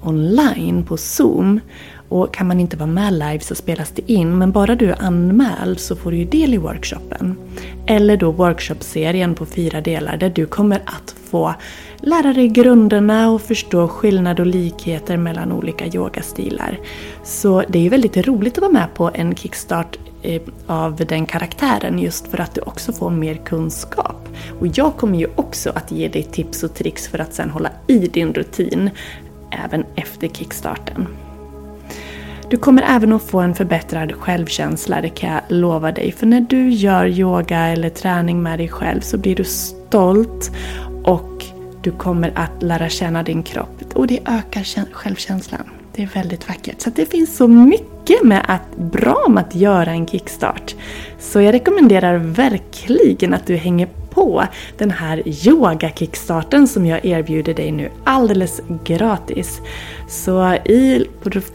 online 0.02 0.84
på 0.84 0.96
Zoom. 0.96 1.60
Och 2.08 2.34
kan 2.34 2.46
man 2.46 2.60
inte 2.60 2.76
vara 2.76 2.86
med 2.90 3.12
live 3.12 3.40
så 3.40 3.54
spelas 3.54 3.90
det 3.90 4.12
in, 4.12 4.38
men 4.38 4.52
bara 4.52 4.74
du 4.74 4.90
är 4.90 5.02
anmäld 5.02 5.80
så 5.80 5.96
får 5.96 6.10
du 6.10 6.16
ju 6.16 6.24
del 6.24 6.54
i 6.54 6.56
workshopen. 6.56 7.36
Eller 7.86 8.16
då 8.16 8.30
workshopserien 8.30 9.34
på 9.34 9.46
fyra 9.46 9.80
delar 9.80 10.16
där 10.16 10.30
du 10.30 10.46
kommer 10.46 10.82
att 10.86 11.14
få 11.30 11.54
lära 11.96 12.32
dig 12.32 12.48
grunderna 12.48 13.30
och 13.30 13.42
förstå 13.42 13.88
skillnad 13.88 14.40
och 14.40 14.46
likheter 14.46 15.16
mellan 15.16 15.52
olika 15.52 15.86
yogastilar. 15.86 16.78
Så 17.24 17.62
det 17.68 17.78
är 17.78 17.82
ju 17.82 17.88
väldigt 17.88 18.16
roligt 18.16 18.58
att 18.58 18.62
vara 18.62 18.72
med 18.72 18.94
på 18.94 19.10
en 19.14 19.34
kickstart 19.34 19.98
eh, 20.22 20.42
av 20.66 20.96
den 20.96 21.26
karaktären 21.26 21.98
just 21.98 22.26
för 22.26 22.40
att 22.40 22.54
du 22.54 22.60
också 22.60 22.92
får 22.92 23.10
mer 23.10 23.34
kunskap. 23.34 24.28
Och 24.60 24.66
jag 24.74 24.96
kommer 24.96 25.18
ju 25.18 25.26
också 25.36 25.70
att 25.74 25.92
ge 25.92 26.08
dig 26.08 26.22
tips 26.22 26.62
och 26.62 26.74
tricks 26.74 27.08
för 27.08 27.18
att 27.18 27.34
sen 27.34 27.50
hålla 27.50 27.70
i 27.86 27.98
din 27.98 28.34
rutin 28.34 28.90
även 29.64 29.84
efter 29.94 30.28
kickstarten. 30.28 31.08
Du 32.50 32.56
kommer 32.56 32.82
även 32.82 33.12
att 33.12 33.22
få 33.22 33.40
en 33.40 33.54
förbättrad 33.54 34.12
självkänsla, 34.12 35.00
det 35.00 35.08
kan 35.08 35.32
jag 35.32 35.42
lova 35.48 35.92
dig. 35.92 36.12
För 36.12 36.26
när 36.26 36.40
du 36.40 36.68
gör 36.68 37.06
yoga 37.06 37.58
eller 37.58 37.88
träning 37.88 38.42
med 38.42 38.58
dig 38.58 38.68
själv 38.68 39.00
så 39.00 39.18
blir 39.18 39.36
du 39.36 39.44
stolt 39.44 40.50
och 41.04 41.44
du 41.82 41.90
kommer 41.90 42.32
att 42.34 42.62
lära 42.62 42.88
känna 42.88 43.22
din 43.22 43.42
kropp 43.42 43.82
och 43.94 44.06
det 44.06 44.20
ökar 44.26 44.92
självkänslan. 44.92 45.81
Det 45.94 46.02
är 46.02 46.10
väldigt 46.14 46.48
vackert. 46.48 46.80
Så 46.80 46.90
det 46.90 47.06
finns 47.06 47.36
så 47.36 47.48
mycket 47.48 48.22
med 48.22 48.44
att, 48.48 48.76
bra 48.76 49.26
med 49.28 49.44
att 49.44 49.54
göra 49.54 49.90
en 49.90 50.06
kickstart. 50.06 50.74
Så 51.18 51.40
jag 51.40 51.54
rekommenderar 51.54 52.16
verkligen 52.16 53.34
att 53.34 53.46
du 53.46 53.56
hänger 53.56 53.88
på 54.10 54.44
den 54.78 54.90
här 54.90 55.22
yoga-kickstarten 55.26 56.68
som 56.68 56.86
jag 56.86 57.04
erbjuder 57.04 57.54
dig 57.54 57.72
nu 57.72 57.90
alldeles 58.04 58.60
gratis. 58.84 59.60
Så 60.08 60.54
i, 60.54 61.06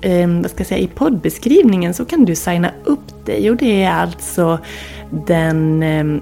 eh, 0.01 0.27
vad 0.29 0.51
ska 0.51 0.59
jag 0.59 0.67
säga, 0.67 0.77
i 0.77 0.87
poddbeskrivningen 0.87 1.93
så 1.93 2.05
kan 2.05 2.25
du 2.25 2.35
signa 2.35 2.71
upp 2.83 3.25
dig 3.25 3.49
och 3.49 3.57
det 3.57 3.83
är 3.83 3.91
alltså 3.91 4.59
den 5.09 5.83
eh, 5.83 6.21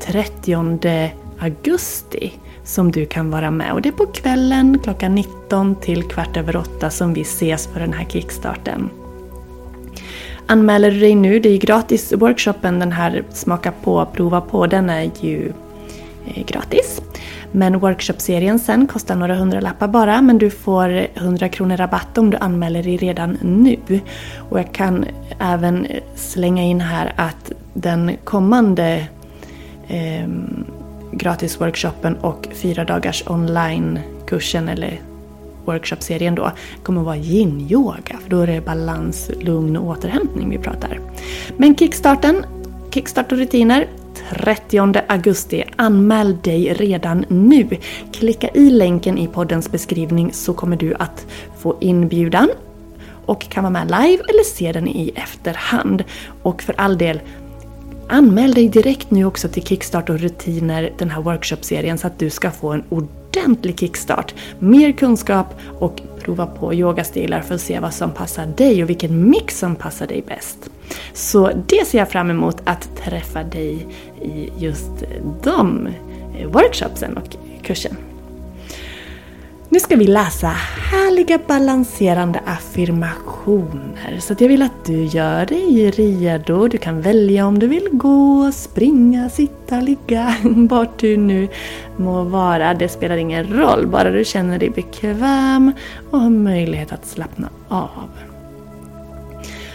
30 0.00 1.12
augusti 1.38 2.32
som 2.70 2.92
du 2.92 3.06
kan 3.06 3.30
vara 3.30 3.50
med. 3.50 3.72
Och 3.72 3.82
det 3.82 3.88
är 3.88 3.92
på 3.92 4.06
kvällen 4.06 4.78
klockan 4.82 5.14
19 5.14 5.74
till 5.74 6.02
kvart 6.02 6.36
över 6.36 6.56
8 6.56 6.90
som 6.90 7.14
vi 7.14 7.20
ses 7.20 7.66
för 7.66 7.80
den 7.80 7.92
här 7.92 8.04
kickstarten. 8.04 8.90
Anmäler 10.46 10.90
du 10.90 11.00
dig 11.00 11.14
nu, 11.14 11.38
det 11.38 11.48
är 11.48 11.58
gratis 11.58 12.12
workshopen, 12.12 12.78
den 12.78 12.92
här 12.92 13.24
smaka 13.30 13.72
på, 13.72 14.06
prova 14.12 14.40
på, 14.40 14.66
den 14.66 14.90
är 14.90 15.10
ju 15.20 15.52
eh, 16.26 16.44
gratis. 16.46 17.02
Men 17.52 17.78
workshopserien 17.78 18.58
sen 18.58 18.86
kostar 18.86 19.16
några 19.16 19.34
hundralappar 19.34 19.88
bara 19.88 20.22
men 20.22 20.38
du 20.38 20.50
får 20.50 21.06
100 21.14 21.48
kronor 21.48 21.76
rabatt 21.76 22.18
om 22.18 22.30
du 22.30 22.36
anmäler 22.36 22.82
dig 22.82 22.96
redan 22.96 23.38
nu. 23.42 24.00
Och 24.50 24.58
jag 24.58 24.72
kan 24.72 25.04
även 25.38 25.86
slänga 26.14 26.62
in 26.62 26.80
här 26.80 27.12
att 27.16 27.52
den 27.74 28.16
kommande 28.24 29.06
eh, 29.88 30.28
gratisworkshopen 31.12 32.16
och 32.16 32.48
fyra 32.52 32.84
dagars 32.84 33.24
onlinekursen 33.26 34.68
eller 34.68 35.00
workshopserien 35.64 36.34
då 36.34 36.52
kommer 36.82 37.00
att 37.00 37.06
vara 37.06 37.16
yin-yoga. 37.16 38.18
För 38.22 38.30
då 38.30 38.40
är 38.40 38.46
det 38.46 38.60
balans, 38.60 39.30
lugn 39.40 39.76
och 39.76 39.86
återhämtning 39.86 40.50
vi 40.50 40.58
pratar. 40.58 41.00
Men 41.56 41.76
kickstarten, 41.76 42.44
kickstart 42.90 43.32
och 43.32 43.38
rutiner 43.38 43.86
30 44.30 45.02
augusti. 45.08 45.64
Anmäl 45.76 46.36
dig 46.42 46.74
redan 46.74 47.24
nu. 47.28 47.68
Klicka 48.12 48.48
i 48.48 48.70
länken 48.70 49.18
i 49.18 49.26
poddens 49.26 49.70
beskrivning 49.70 50.32
så 50.32 50.54
kommer 50.54 50.76
du 50.76 50.94
att 50.94 51.26
få 51.58 51.76
inbjudan 51.80 52.48
och 53.26 53.48
kan 53.48 53.64
vara 53.64 53.72
med 53.72 53.86
live 53.86 54.22
eller 54.28 54.44
se 54.44 54.72
den 54.72 54.88
i 54.88 55.12
efterhand. 55.14 56.04
Och 56.42 56.62
för 56.62 56.74
all 56.78 56.98
del, 56.98 57.20
Anmäl 58.12 58.54
dig 58.54 58.68
direkt 58.68 59.10
nu 59.10 59.24
också 59.24 59.48
till 59.48 59.62
Kickstart 59.62 60.10
och 60.10 60.18
rutiner, 60.18 60.92
den 60.98 61.10
här 61.10 61.22
workshopserien, 61.22 61.98
så 61.98 62.06
att 62.06 62.18
du 62.18 62.30
ska 62.30 62.50
få 62.50 62.72
en 62.72 62.84
ordentlig 62.88 63.80
kickstart. 63.80 64.34
Mer 64.58 64.92
kunskap 64.92 65.46
och 65.78 66.02
prova 66.20 66.46
på 66.46 66.74
yogastilar 66.74 67.40
för 67.40 67.54
att 67.54 67.60
se 67.60 67.80
vad 67.80 67.94
som 67.94 68.10
passar 68.10 68.46
dig 68.46 68.82
och 68.82 68.90
vilken 68.90 69.30
mix 69.30 69.58
som 69.58 69.76
passar 69.76 70.06
dig 70.06 70.24
bäst. 70.28 70.70
Så 71.12 71.50
det 71.66 71.86
ser 71.86 71.98
jag 71.98 72.10
fram 72.10 72.30
emot 72.30 72.56
att 72.64 72.96
träffa 72.96 73.42
dig 73.42 73.86
i 74.22 74.48
just 74.58 74.90
de 75.42 75.88
workshopsen 76.52 77.16
och 77.16 77.36
kursen. 77.62 77.96
Nu 79.72 79.80
ska 79.80 79.96
vi 79.96 80.06
läsa 80.06 80.48
härliga 80.92 81.38
balanserande 81.46 82.40
affirmationer. 82.46 84.18
Så 84.20 84.34
jag 84.38 84.48
vill 84.48 84.62
att 84.62 84.84
du 84.84 85.04
gör 85.04 85.46
dig 85.46 85.90
redo. 85.90 86.68
Du 86.68 86.78
kan 86.78 87.00
välja 87.00 87.46
om 87.46 87.58
du 87.58 87.66
vill 87.66 87.88
gå, 87.92 88.52
springa, 88.52 89.28
sitta, 89.28 89.80
ligga, 89.80 90.34
vart 90.70 90.98
du 90.98 91.16
nu 91.16 91.48
må 91.96 92.22
vara. 92.22 92.74
Det 92.74 92.88
spelar 92.88 93.16
ingen 93.16 93.46
roll, 93.46 93.86
bara 93.86 94.10
du 94.10 94.24
känner 94.24 94.58
dig 94.58 94.70
bekväm 94.70 95.72
och 96.10 96.20
har 96.20 96.30
möjlighet 96.30 96.92
att 96.92 97.06
slappna 97.06 97.48
av. 97.68 98.10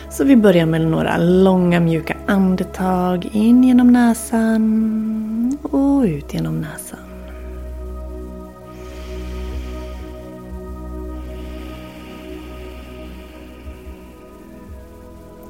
Så 0.09 0.23
vi 0.23 0.35
börjar 0.35 0.65
med 0.65 0.81
några 0.81 1.17
långa 1.17 1.79
mjuka 1.79 2.17
andetag 2.25 3.29
in 3.31 3.63
genom 3.63 3.93
näsan 3.93 5.57
och 5.61 6.03
ut 6.03 6.33
genom 6.33 6.61
näsan. 6.61 7.04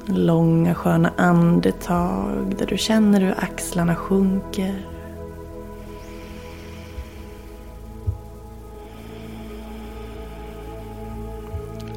Långa 0.08 0.74
sköna 0.74 1.12
andetag 1.16 2.54
där 2.58 2.66
du 2.66 2.78
känner 2.78 3.20
hur 3.20 3.34
axlarna 3.38 3.94
sjunker. 3.94 4.86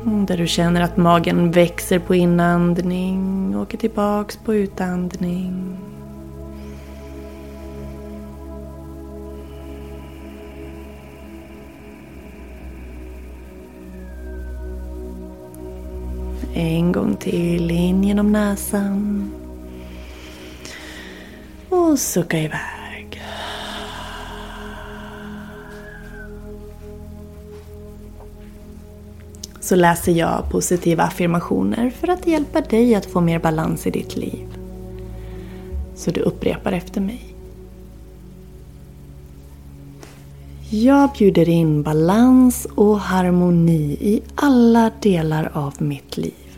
Där 0.03 0.37
du 0.37 0.47
känner 0.47 0.81
att 0.81 0.97
magen 0.97 1.51
växer 1.51 1.99
på 1.99 2.15
inandning 2.15 3.55
och 3.55 3.61
åker 3.61 3.77
tillbaks 3.77 4.37
på 4.37 4.53
utandning. 4.53 5.77
En 16.59 16.91
gång 16.91 17.15
till 17.15 17.71
in 17.71 18.03
genom 18.03 18.31
näsan. 18.31 19.31
Och 21.69 21.99
sucka 21.99 22.39
iväg. 22.39 23.21
Så 29.59 29.75
läser 29.75 30.11
jag 30.11 30.49
positiva 30.49 31.03
affirmationer 31.03 31.89
för 31.89 32.07
att 32.07 32.27
hjälpa 32.27 32.61
dig 32.61 32.95
att 32.95 33.05
få 33.05 33.21
mer 33.21 33.39
balans 33.39 33.87
i 33.87 33.91
ditt 33.91 34.17
liv. 34.17 34.47
Så 35.95 36.11
du 36.11 36.21
upprepar 36.21 36.71
efter 36.71 37.01
mig. 37.01 37.35
Jag 40.69 41.09
bjuder 41.17 41.49
in 41.49 41.83
balans 41.83 42.67
och 42.75 42.99
harmoni 42.99 43.97
i 44.01 44.21
alla 44.35 44.91
delar 45.01 45.51
av 45.53 45.73
mitt 45.81 46.17
liv. 46.17 46.48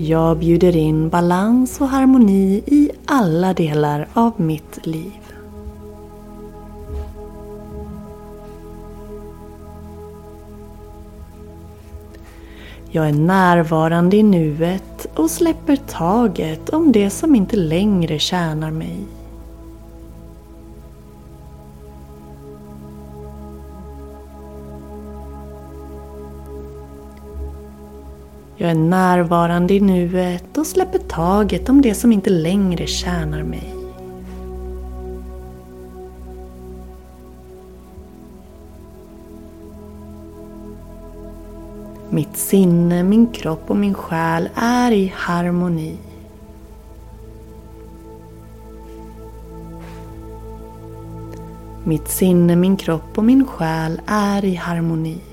Jag 0.00 0.38
bjuder 0.38 0.76
in 0.76 1.08
balans 1.08 1.80
och 1.80 1.88
harmoni 1.88 2.62
i 2.66 2.90
alla 3.06 3.54
delar 3.54 4.08
av 4.12 4.32
mitt 4.40 4.86
liv. 4.86 5.12
Jag 12.90 13.08
är 13.08 13.12
närvarande 13.12 14.16
i 14.16 14.22
nuet 14.22 15.06
och 15.14 15.30
släpper 15.30 15.76
taget 15.76 16.68
om 16.68 16.92
det 16.92 17.10
som 17.10 17.34
inte 17.34 17.56
längre 17.56 18.18
tjänar 18.18 18.70
mig. 18.70 19.17
Jag 28.60 28.70
är 28.70 28.74
närvarande 28.74 29.74
i 29.74 29.80
nuet 29.80 30.58
och 30.58 30.66
släpper 30.66 30.98
taget 30.98 31.68
om 31.68 31.82
det 31.82 31.94
som 31.94 32.12
inte 32.12 32.30
längre 32.30 32.86
tjänar 32.86 33.42
mig. 33.42 33.74
Mitt 42.10 42.36
sinne, 42.36 43.02
min 43.02 43.26
kropp 43.26 43.70
och 43.70 43.76
min 43.76 43.94
själ 43.94 44.48
är 44.54 44.92
i 44.92 45.12
harmoni. 45.16 45.96
Mitt 51.84 52.08
sinne, 52.08 52.56
min 52.56 52.76
kropp 52.76 53.18
och 53.18 53.24
min 53.24 53.46
själ 53.46 54.00
är 54.06 54.44
i 54.44 54.54
harmoni. 54.54 55.27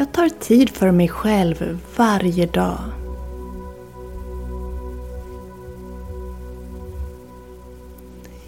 Jag 0.00 0.12
tar 0.12 0.28
tid 0.28 0.70
för 0.70 0.90
mig 0.90 1.08
själv 1.08 1.78
varje 1.96 2.46
dag. 2.46 2.78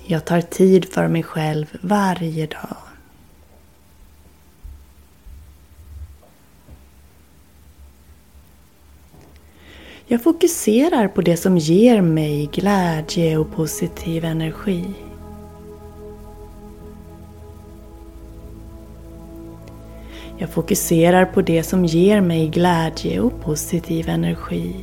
Jag 0.07 0.25
tar 0.25 0.41
tid 0.41 0.85
för 0.85 1.09
mig 1.09 1.23
själv 1.23 1.67
varje 1.81 2.47
dag. 2.47 2.77
Jag 10.07 10.23
fokuserar 10.23 11.09
på 11.09 11.21
det 11.21 11.37
som 11.37 11.59
ger 11.59 12.01
mig 12.01 12.51
glädje 12.53 13.37
och 13.37 13.53
positiv 13.53 14.25
energi. 14.25 14.85
Jag 20.43 20.51
fokuserar 20.51 21.25
på 21.25 21.43
det 21.43 21.63
som 21.63 21.85
ger 21.85 22.21
mig 22.21 22.49
glädje 22.49 23.21
och 23.21 23.41
positiv 23.41 24.09
energi. 24.09 24.77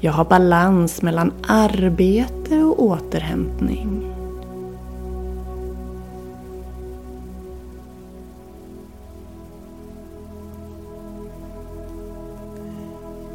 Jag 0.00 0.12
har 0.12 0.24
balans 0.24 1.02
mellan 1.02 1.32
arbete 1.46 2.56
och 2.56 2.82
återhämtning. 2.82 4.07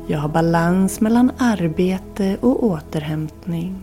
Jag 0.08 0.20
har 0.20 0.30
balans 0.30 1.02
mellan 1.02 1.32
arbete 1.38 2.38
och 2.42 2.64
återhämtning. 2.64 3.76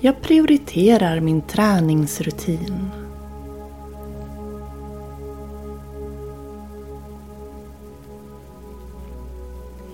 Jag 0.00 0.20
prioriterar 0.20 1.20
min 1.20 1.42
träningsrutin. 1.42 2.90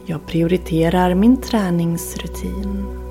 Jag 0.06 0.26
prioriterar 0.26 1.14
min 1.14 1.36
träningsrutin. 1.36 3.07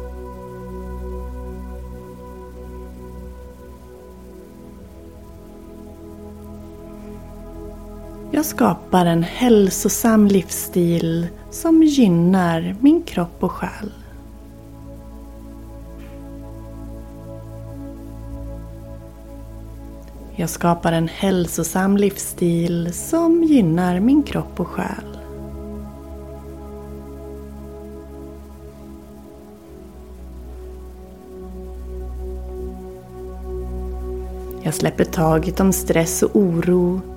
Jag 8.37 8.45
skapar 8.45 9.05
en 9.05 9.23
hälsosam 9.23 10.27
livsstil 10.27 11.27
som 11.51 11.83
gynnar 11.83 12.75
min 12.79 13.03
kropp 13.03 13.43
och 13.43 13.51
själ. 13.51 13.91
Jag 20.35 20.49
skapar 20.49 20.91
en 20.91 21.07
hälsosam 21.07 21.97
livsstil 21.97 22.93
som 22.93 23.43
gynnar 23.43 23.99
min 23.99 24.23
kropp 24.23 24.59
och 24.59 24.67
själ. 24.67 25.17
Jag 34.63 34.73
släpper 34.73 35.05
taget 35.05 35.59
om 35.59 35.73
stress 35.73 36.23
och 36.23 36.35
oro 36.35 37.16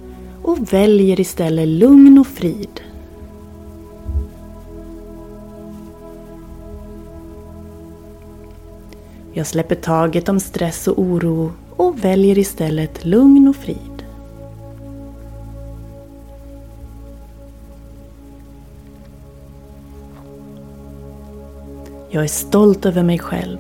och 0.50 0.72
väljer 0.72 1.20
istället 1.20 1.68
lugn 1.68 2.18
och 2.18 2.26
frid. 2.26 2.80
Jag 9.32 9.46
släpper 9.46 9.74
taget 9.74 10.28
om 10.28 10.40
stress 10.40 10.88
och 10.88 10.98
oro 10.98 11.52
och 11.76 12.04
väljer 12.04 12.38
istället 12.38 13.04
lugn 13.04 13.48
och 13.48 13.56
frid. 13.56 14.04
Jag 22.10 22.24
är 22.24 22.28
stolt 22.28 22.86
över 22.86 23.02
mig 23.02 23.18
själv. 23.18 23.58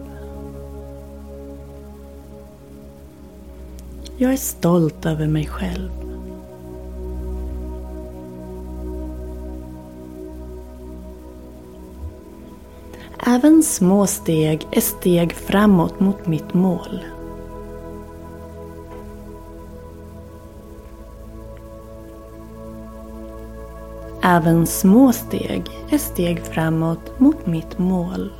Jag 4.16 4.32
är 4.32 4.36
stolt 4.36 5.06
över 5.06 5.26
mig 5.26 5.46
själv. 5.46 6.09
Även 13.30 13.62
små 13.62 14.06
steg 14.06 14.68
är 14.70 14.80
steg 14.80 15.32
framåt 15.32 16.00
mot 16.00 16.26
mitt 16.26 16.54
mål. 16.54 17.04
Även 24.22 24.66
små 24.66 25.12
steg 25.12 25.70
är 25.90 25.98
steg 25.98 26.40
framåt 26.42 27.20
mot 27.20 27.46
mitt 27.46 27.78
mål. 27.78 28.32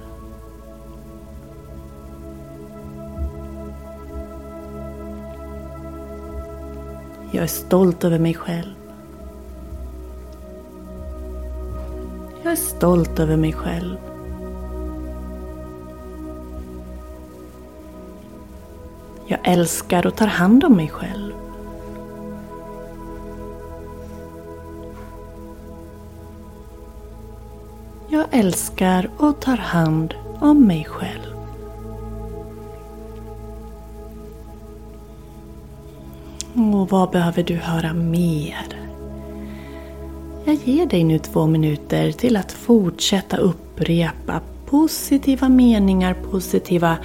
Jag 7.32 7.42
är 7.42 7.48
stolt 7.48 8.04
över 8.04 8.18
mig 8.18 8.34
själv. 8.34 8.74
Jag 12.42 12.52
är 12.52 12.56
stolt 12.56 13.18
över 13.18 13.36
mig 13.36 13.52
själv. 13.52 14.09
Jag 19.30 19.40
älskar 19.42 20.06
och 20.06 20.16
tar 20.16 20.26
hand 20.26 20.64
om 20.64 20.76
mig 20.76 20.88
själv. 20.88 21.32
Jag 28.08 28.26
älskar 28.30 29.10
och 29.18 29.40
tar 29.40 29.56
hand 29.56 30.14
om 30.40 30.66
mig 30.66 30.84
själv. 30.84 31.36
Och 36.54 36.90
vad 36.90 37.10
behöver 37.10 37.42
du 37.42 37.56
höra 37.56 37.92
mer? 37.92 38.80
Jag 40.44 40.54
ger 40.54 40.86
dig 40.86 41.04
nu 41.04 41.18
två 41.18 41.46
minuter 41.46 42.12
till 42.12 42.36
att 42.36 42.52
fortsätta 42.52 43.36
upprepa 43.36 44.40
positiva 44.70 45.48
meningar, 45.48 46.14
positiva 46.14 46.98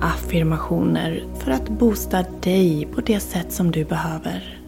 affirmationer 0.00 1.24
för 1.38 1.50
att 1.50 1.68
boosta 1.68 2.24
dig 2.42 2.88
på 2.94 3.00
det 3.00 3.20
sätt 3.20 3.52
som 3.52 3.70
du 3.70 3.84
behöver. 3.84 4.58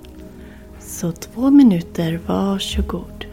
Så 0.80 1.12
två 1.12 1.50
minuter, 1.50 2.20
varsågod. 2.26 3.31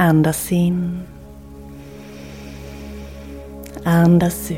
Andas 0.00 0.52
in. 0.52 1.00
Andas 3.84 4.50
ut. 4.50 4.56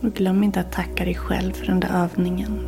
Och 0.00 0.14
glöm 0.14 0.42
inte 0.42 0.60
att 0.60 0.72
tacka 0.72 1.04
dig 1.04 1.14
själv 1.14 1.52
för 1.52 1.66
den 1.66 1.80
där 1.80 2.02
övningen. 2.04 2.58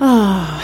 Oh, 0.00 0.60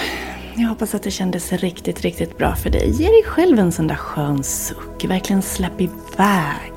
jag 0.56 0.68
hoppas 0.68 0.94
att 0.94 1.02
det 1.02 1.10
kändes 1.10 1.52
riktigt, 1.52 2.00
riktigt 2.00 2.38
bra 2.38 2.54
för 2.54 2.70
dig. 2.70 2.90
Ge 2.90 3.06
dig 3.06 3.24
själv 3.24 3.58
en 3.58 3.72
sån 3.72 3.86
där 3.86 3.96
skön 3.96 4.42
suck. 4.42 5.04
Verkligen 5.04 5.42
släpp 5.42 5.80
iväg. 5.80 6.72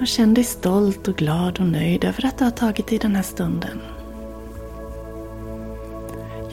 Och 0.00 0.06
känn 0.06 0.34
dig 0.34 0.44
stolt 0.44 1.08
och 1.08 1.16
glad 1.16 1.60
och 1.60 1.66
nöjd 1.66 2.04
över 2.04 2.26
att 2.26 2.38
du 2.38 2.44
har 2.44 2.50
tagit 2.50 2.86
dig 2.86 2.98
den 2.98 3.16
här 3.16 3.22
stunden. 3.22 3.80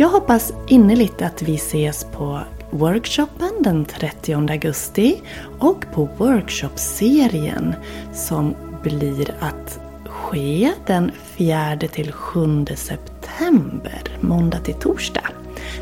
Jag 0.01 0.09
hoppas 0.09 0.53
innerligt 0.67 1.21
att 1.21 1.41
vi 1.41 1.55
ses 1.55 2.03
på 2.03 2.39
workshopen 2.69 3.51
den 3.59 3.85
30 3.85 4.33
augusti 4.33 5.21
och 5.59 5.85
på 5.93 6.09
workshopserien 6.17 7.75
som 8.13 8.55
blir 8.83 9.35
att 9.39 9.79
ske 10.05 10.71
den 10.85 11.11
4 11.23 11.77
till 11.91 12.11
7 12.11 12.65
september, 12.75 14.01
måndag 14.19 14.59
till 14.59 14.73
torsdag. 14.73 15.27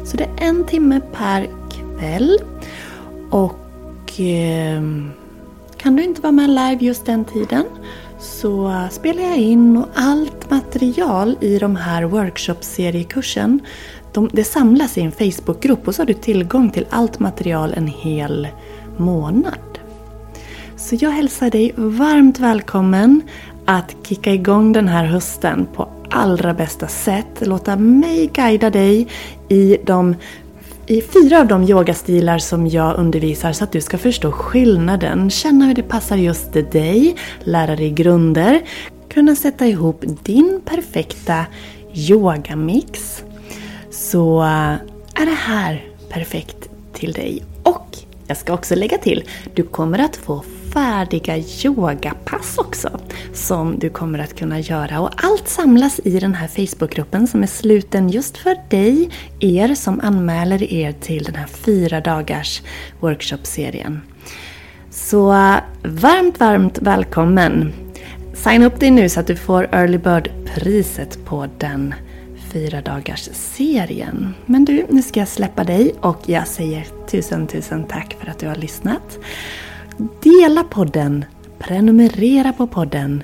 Så 0.04 0.18
det 0.18 0.24
är 0.24 0.48
en 0.48 0.66
timme 0.66 1.02
per 1.14 1.48
kväll. 1.70 2.38
Och 3.30 4.20
eh, 4.22 4.82
kan 5.78 5.96
du 5.96 6.04
inte 6.04 6.22
vara 6.22 6.32
med 6.32 6.50
live 6.50 6.78
just 6.80 7.06
den 7.06 7.26
tiden 7.26 7.66
så 8.20 8.88
spelar 8.92 9.24
jag 9.24 9.38
in 9.38 9.78
och 9.78 9.88
allt 9.96 10.50
material 10.50 11.38
i 11.42 11.60
de 11.60 11.76
här 11.76 12.04
workshop-seriekursen 12.04 13.60
de, 14.14 14.30
det 14.34 14.44
samlas 14.44 14.98
i 14.98 15.02
en 15.02 15.12
Facebookgrupp 15.12 15.88
och 15.88 15.96
så 15.96 16.02
har 16.02 16.08
du 16.08 16.14
tillgång 16.14 16.70
till 16.70 16.86
allt 16.90 17.20
material 17.20 17.74
en 17.78 17.88
hel 17.88 18.48
månad. 18.98 19.80
Så 20.78 20.96
jag 21.00 21.12
hälsar 21.12 21.50
dig 21.50 21.74
varmt 21.76 22.40
välkommen 22.40 23.22
att 23.66 23.96
kicka 24.04 24.34
igång 24.34 24.74
den 24.74 24.88
här 24.88 25.06
hösten 25.06 25.68
på 25.76 25.90
allra 26.10 26.54
bästa 26.54 26.88
sätt. 26.88 27.28
Låta 27.40 27.76
mig 27.76 28.30
guida 28.34 28.70
dig 28.70 29.08
i, 29.50 29.78
de, 29.84 30.16
i 30.88 31.02
fyra 31.02 31.40
av 31.40 31.48
de 31.48 31.64
yogastilar 31.64 32.38
som 32.38 32.68
jag 32.68 33.00
undervisar 33.00 33.52
så 33.52 33.64
att 33.64 33.72
du 33.72 33.82
ska 33.82 33.98
förstå 33.98 34.32
skillnaden, 34.32 35.30
känna 35.30 35.66
hur 35.66 35.74
det 35.74 35.84
passar 35.84 36.18
just 36.18 36.54
dig, 36.54 37.16
lära 37.40 37.76
dig 37.76 37.92
grunder, 37.92 38.62
kunna 39.10 39.36
sätta 39.36 39.68
ihop 39.68 40.04
din 40.24 40.62
perfekta 40.66 41.46
yogamix 41.94 43.24
så 44.12 44.42
eh, 44.42 44.74
är 45.22 45.26
det 45.26 45.38
här 45.38 45.86
perfekt 46.10 46.70
till 46.94 47.12
dig. 47.12 47.44
Och 47.64 47.98
jag 48.28 48.38
ska 48.38 48.54
också 48.54 48.76
lägga 48.76 48.98
till, 48.98 49.24
du 49.54 49.64
kommer 49.64 50.00
att 50.00 50.16
få 50.16 50.44
färdiga 50.74 51.38
yogapass 51.38 52.58
också 52.58 53.00
som 53.34 53.80
du 53.80 53.90
kommer 53.90 54.20
att 54.20 54.36
kunna 54.36 54.60
göra. 54.60 55.00
Och 55.00 55.26
allt 55.26 55.48
samlas 55.48 56.00
i 56.04 56.20
den 56.20 56.34
här 56.34 56.48
Facebookgruppen 56.48 57.28
som 57.28 57.44
är 57.44 57.48
sluten 57.48 58.10
just 58.10 58.38
för 58.38 58.56
dig, 58.70 59.10
er 59.40 59.76
som 59.76 60.00
anmäler 60.00 60.74
er 60.74 60.92
till 60.92 61.24
den 61.24 61.36
här 61.36 61.48
fyra 61.48 62.02
dagars 62.02 62.62
workshopserien. 63.00 64.02
Så 64.90 65.34
eh, 65.34 65.58
varmt, 65.84 66.40
varmt 66.40 66.78
välkommen! 66.82 67.74
Signa 68.34 68.66
upp 68.66 68.80
dig 68.80 68.92
nu 68.92 69.10
så 69.10 69.20
att 69.20 69.28
du 69.28 69.36
får 69.36 69.68
Early 69.72 69.98
Bird-priset 69.98 71.26
på 71.26 71.48
den 71.58 71.94
fyra 72.54 72.82
dagars 72.82 73.30
serien. 73.34 74.36
Men 74.46 74.66
du, 74.66 74.86
nu 74.90 75.02
ska 75.02 75.20
jag 75.20 75.28
släppa 75.28 75.64
dig 75.64 75.94
och 76.02 76.20
jag 76.26 76.48
säger 76.48 76.88
tusen, 77.08 77.48
tusen 77.48 77.84
tack 77.84 78.18
för 78.20 78.28
att 78.28 78.40
du 78.40 78.48
har 78.48 78.56
lyssnat. 78.56 79.20
Dela 80.24 80.64
podden, 80.64 81.26
prenumerera 81.60 82.54
på 82.54 82.68
podden 82.68 83.24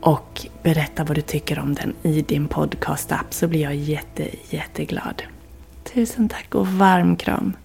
och 0.00 0.46
berätta 0.62 1.04
vad 1.04 1.16
du 1.16 1.22
tycker 1.22 1.58
om 1.58 1.74
den 1.74 1.94
i 2.02 2.22
din 2.22 2.48
podcast-app 2.48 3.34
så 3.34 3.48
blir 3.48 3.60
jag 3.60 3.74
jätte, 3.74 4.28
jätteglad. 4.50 5.22
Tusen 5.94 6.28
tack 6.28 6.54
och 6.54 6.68
varm 6.68 7.16
kram. 7.16 7.56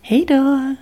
Hej 0.00 0.24
då! 0.28 0.74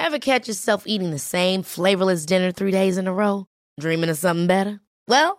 Have 0.00 0.20
catch 0.20 0.48
yourself 0.48 0.82
eating 0.86 1.10
the 1.10 1.18
same 1.18 1.62
flavorless 1.62 2.26
dinner 2.26 2.52
three 2.52 2.72
days 2.72 2.98
in 2.98 3.08
a 3.08 3.12
row? 3.12 3.44
Dreaming 3.80 4.10
of 4.10 4.18
something 4.18 4.46
better? 4.46 4.78
Well, 5.08 5.38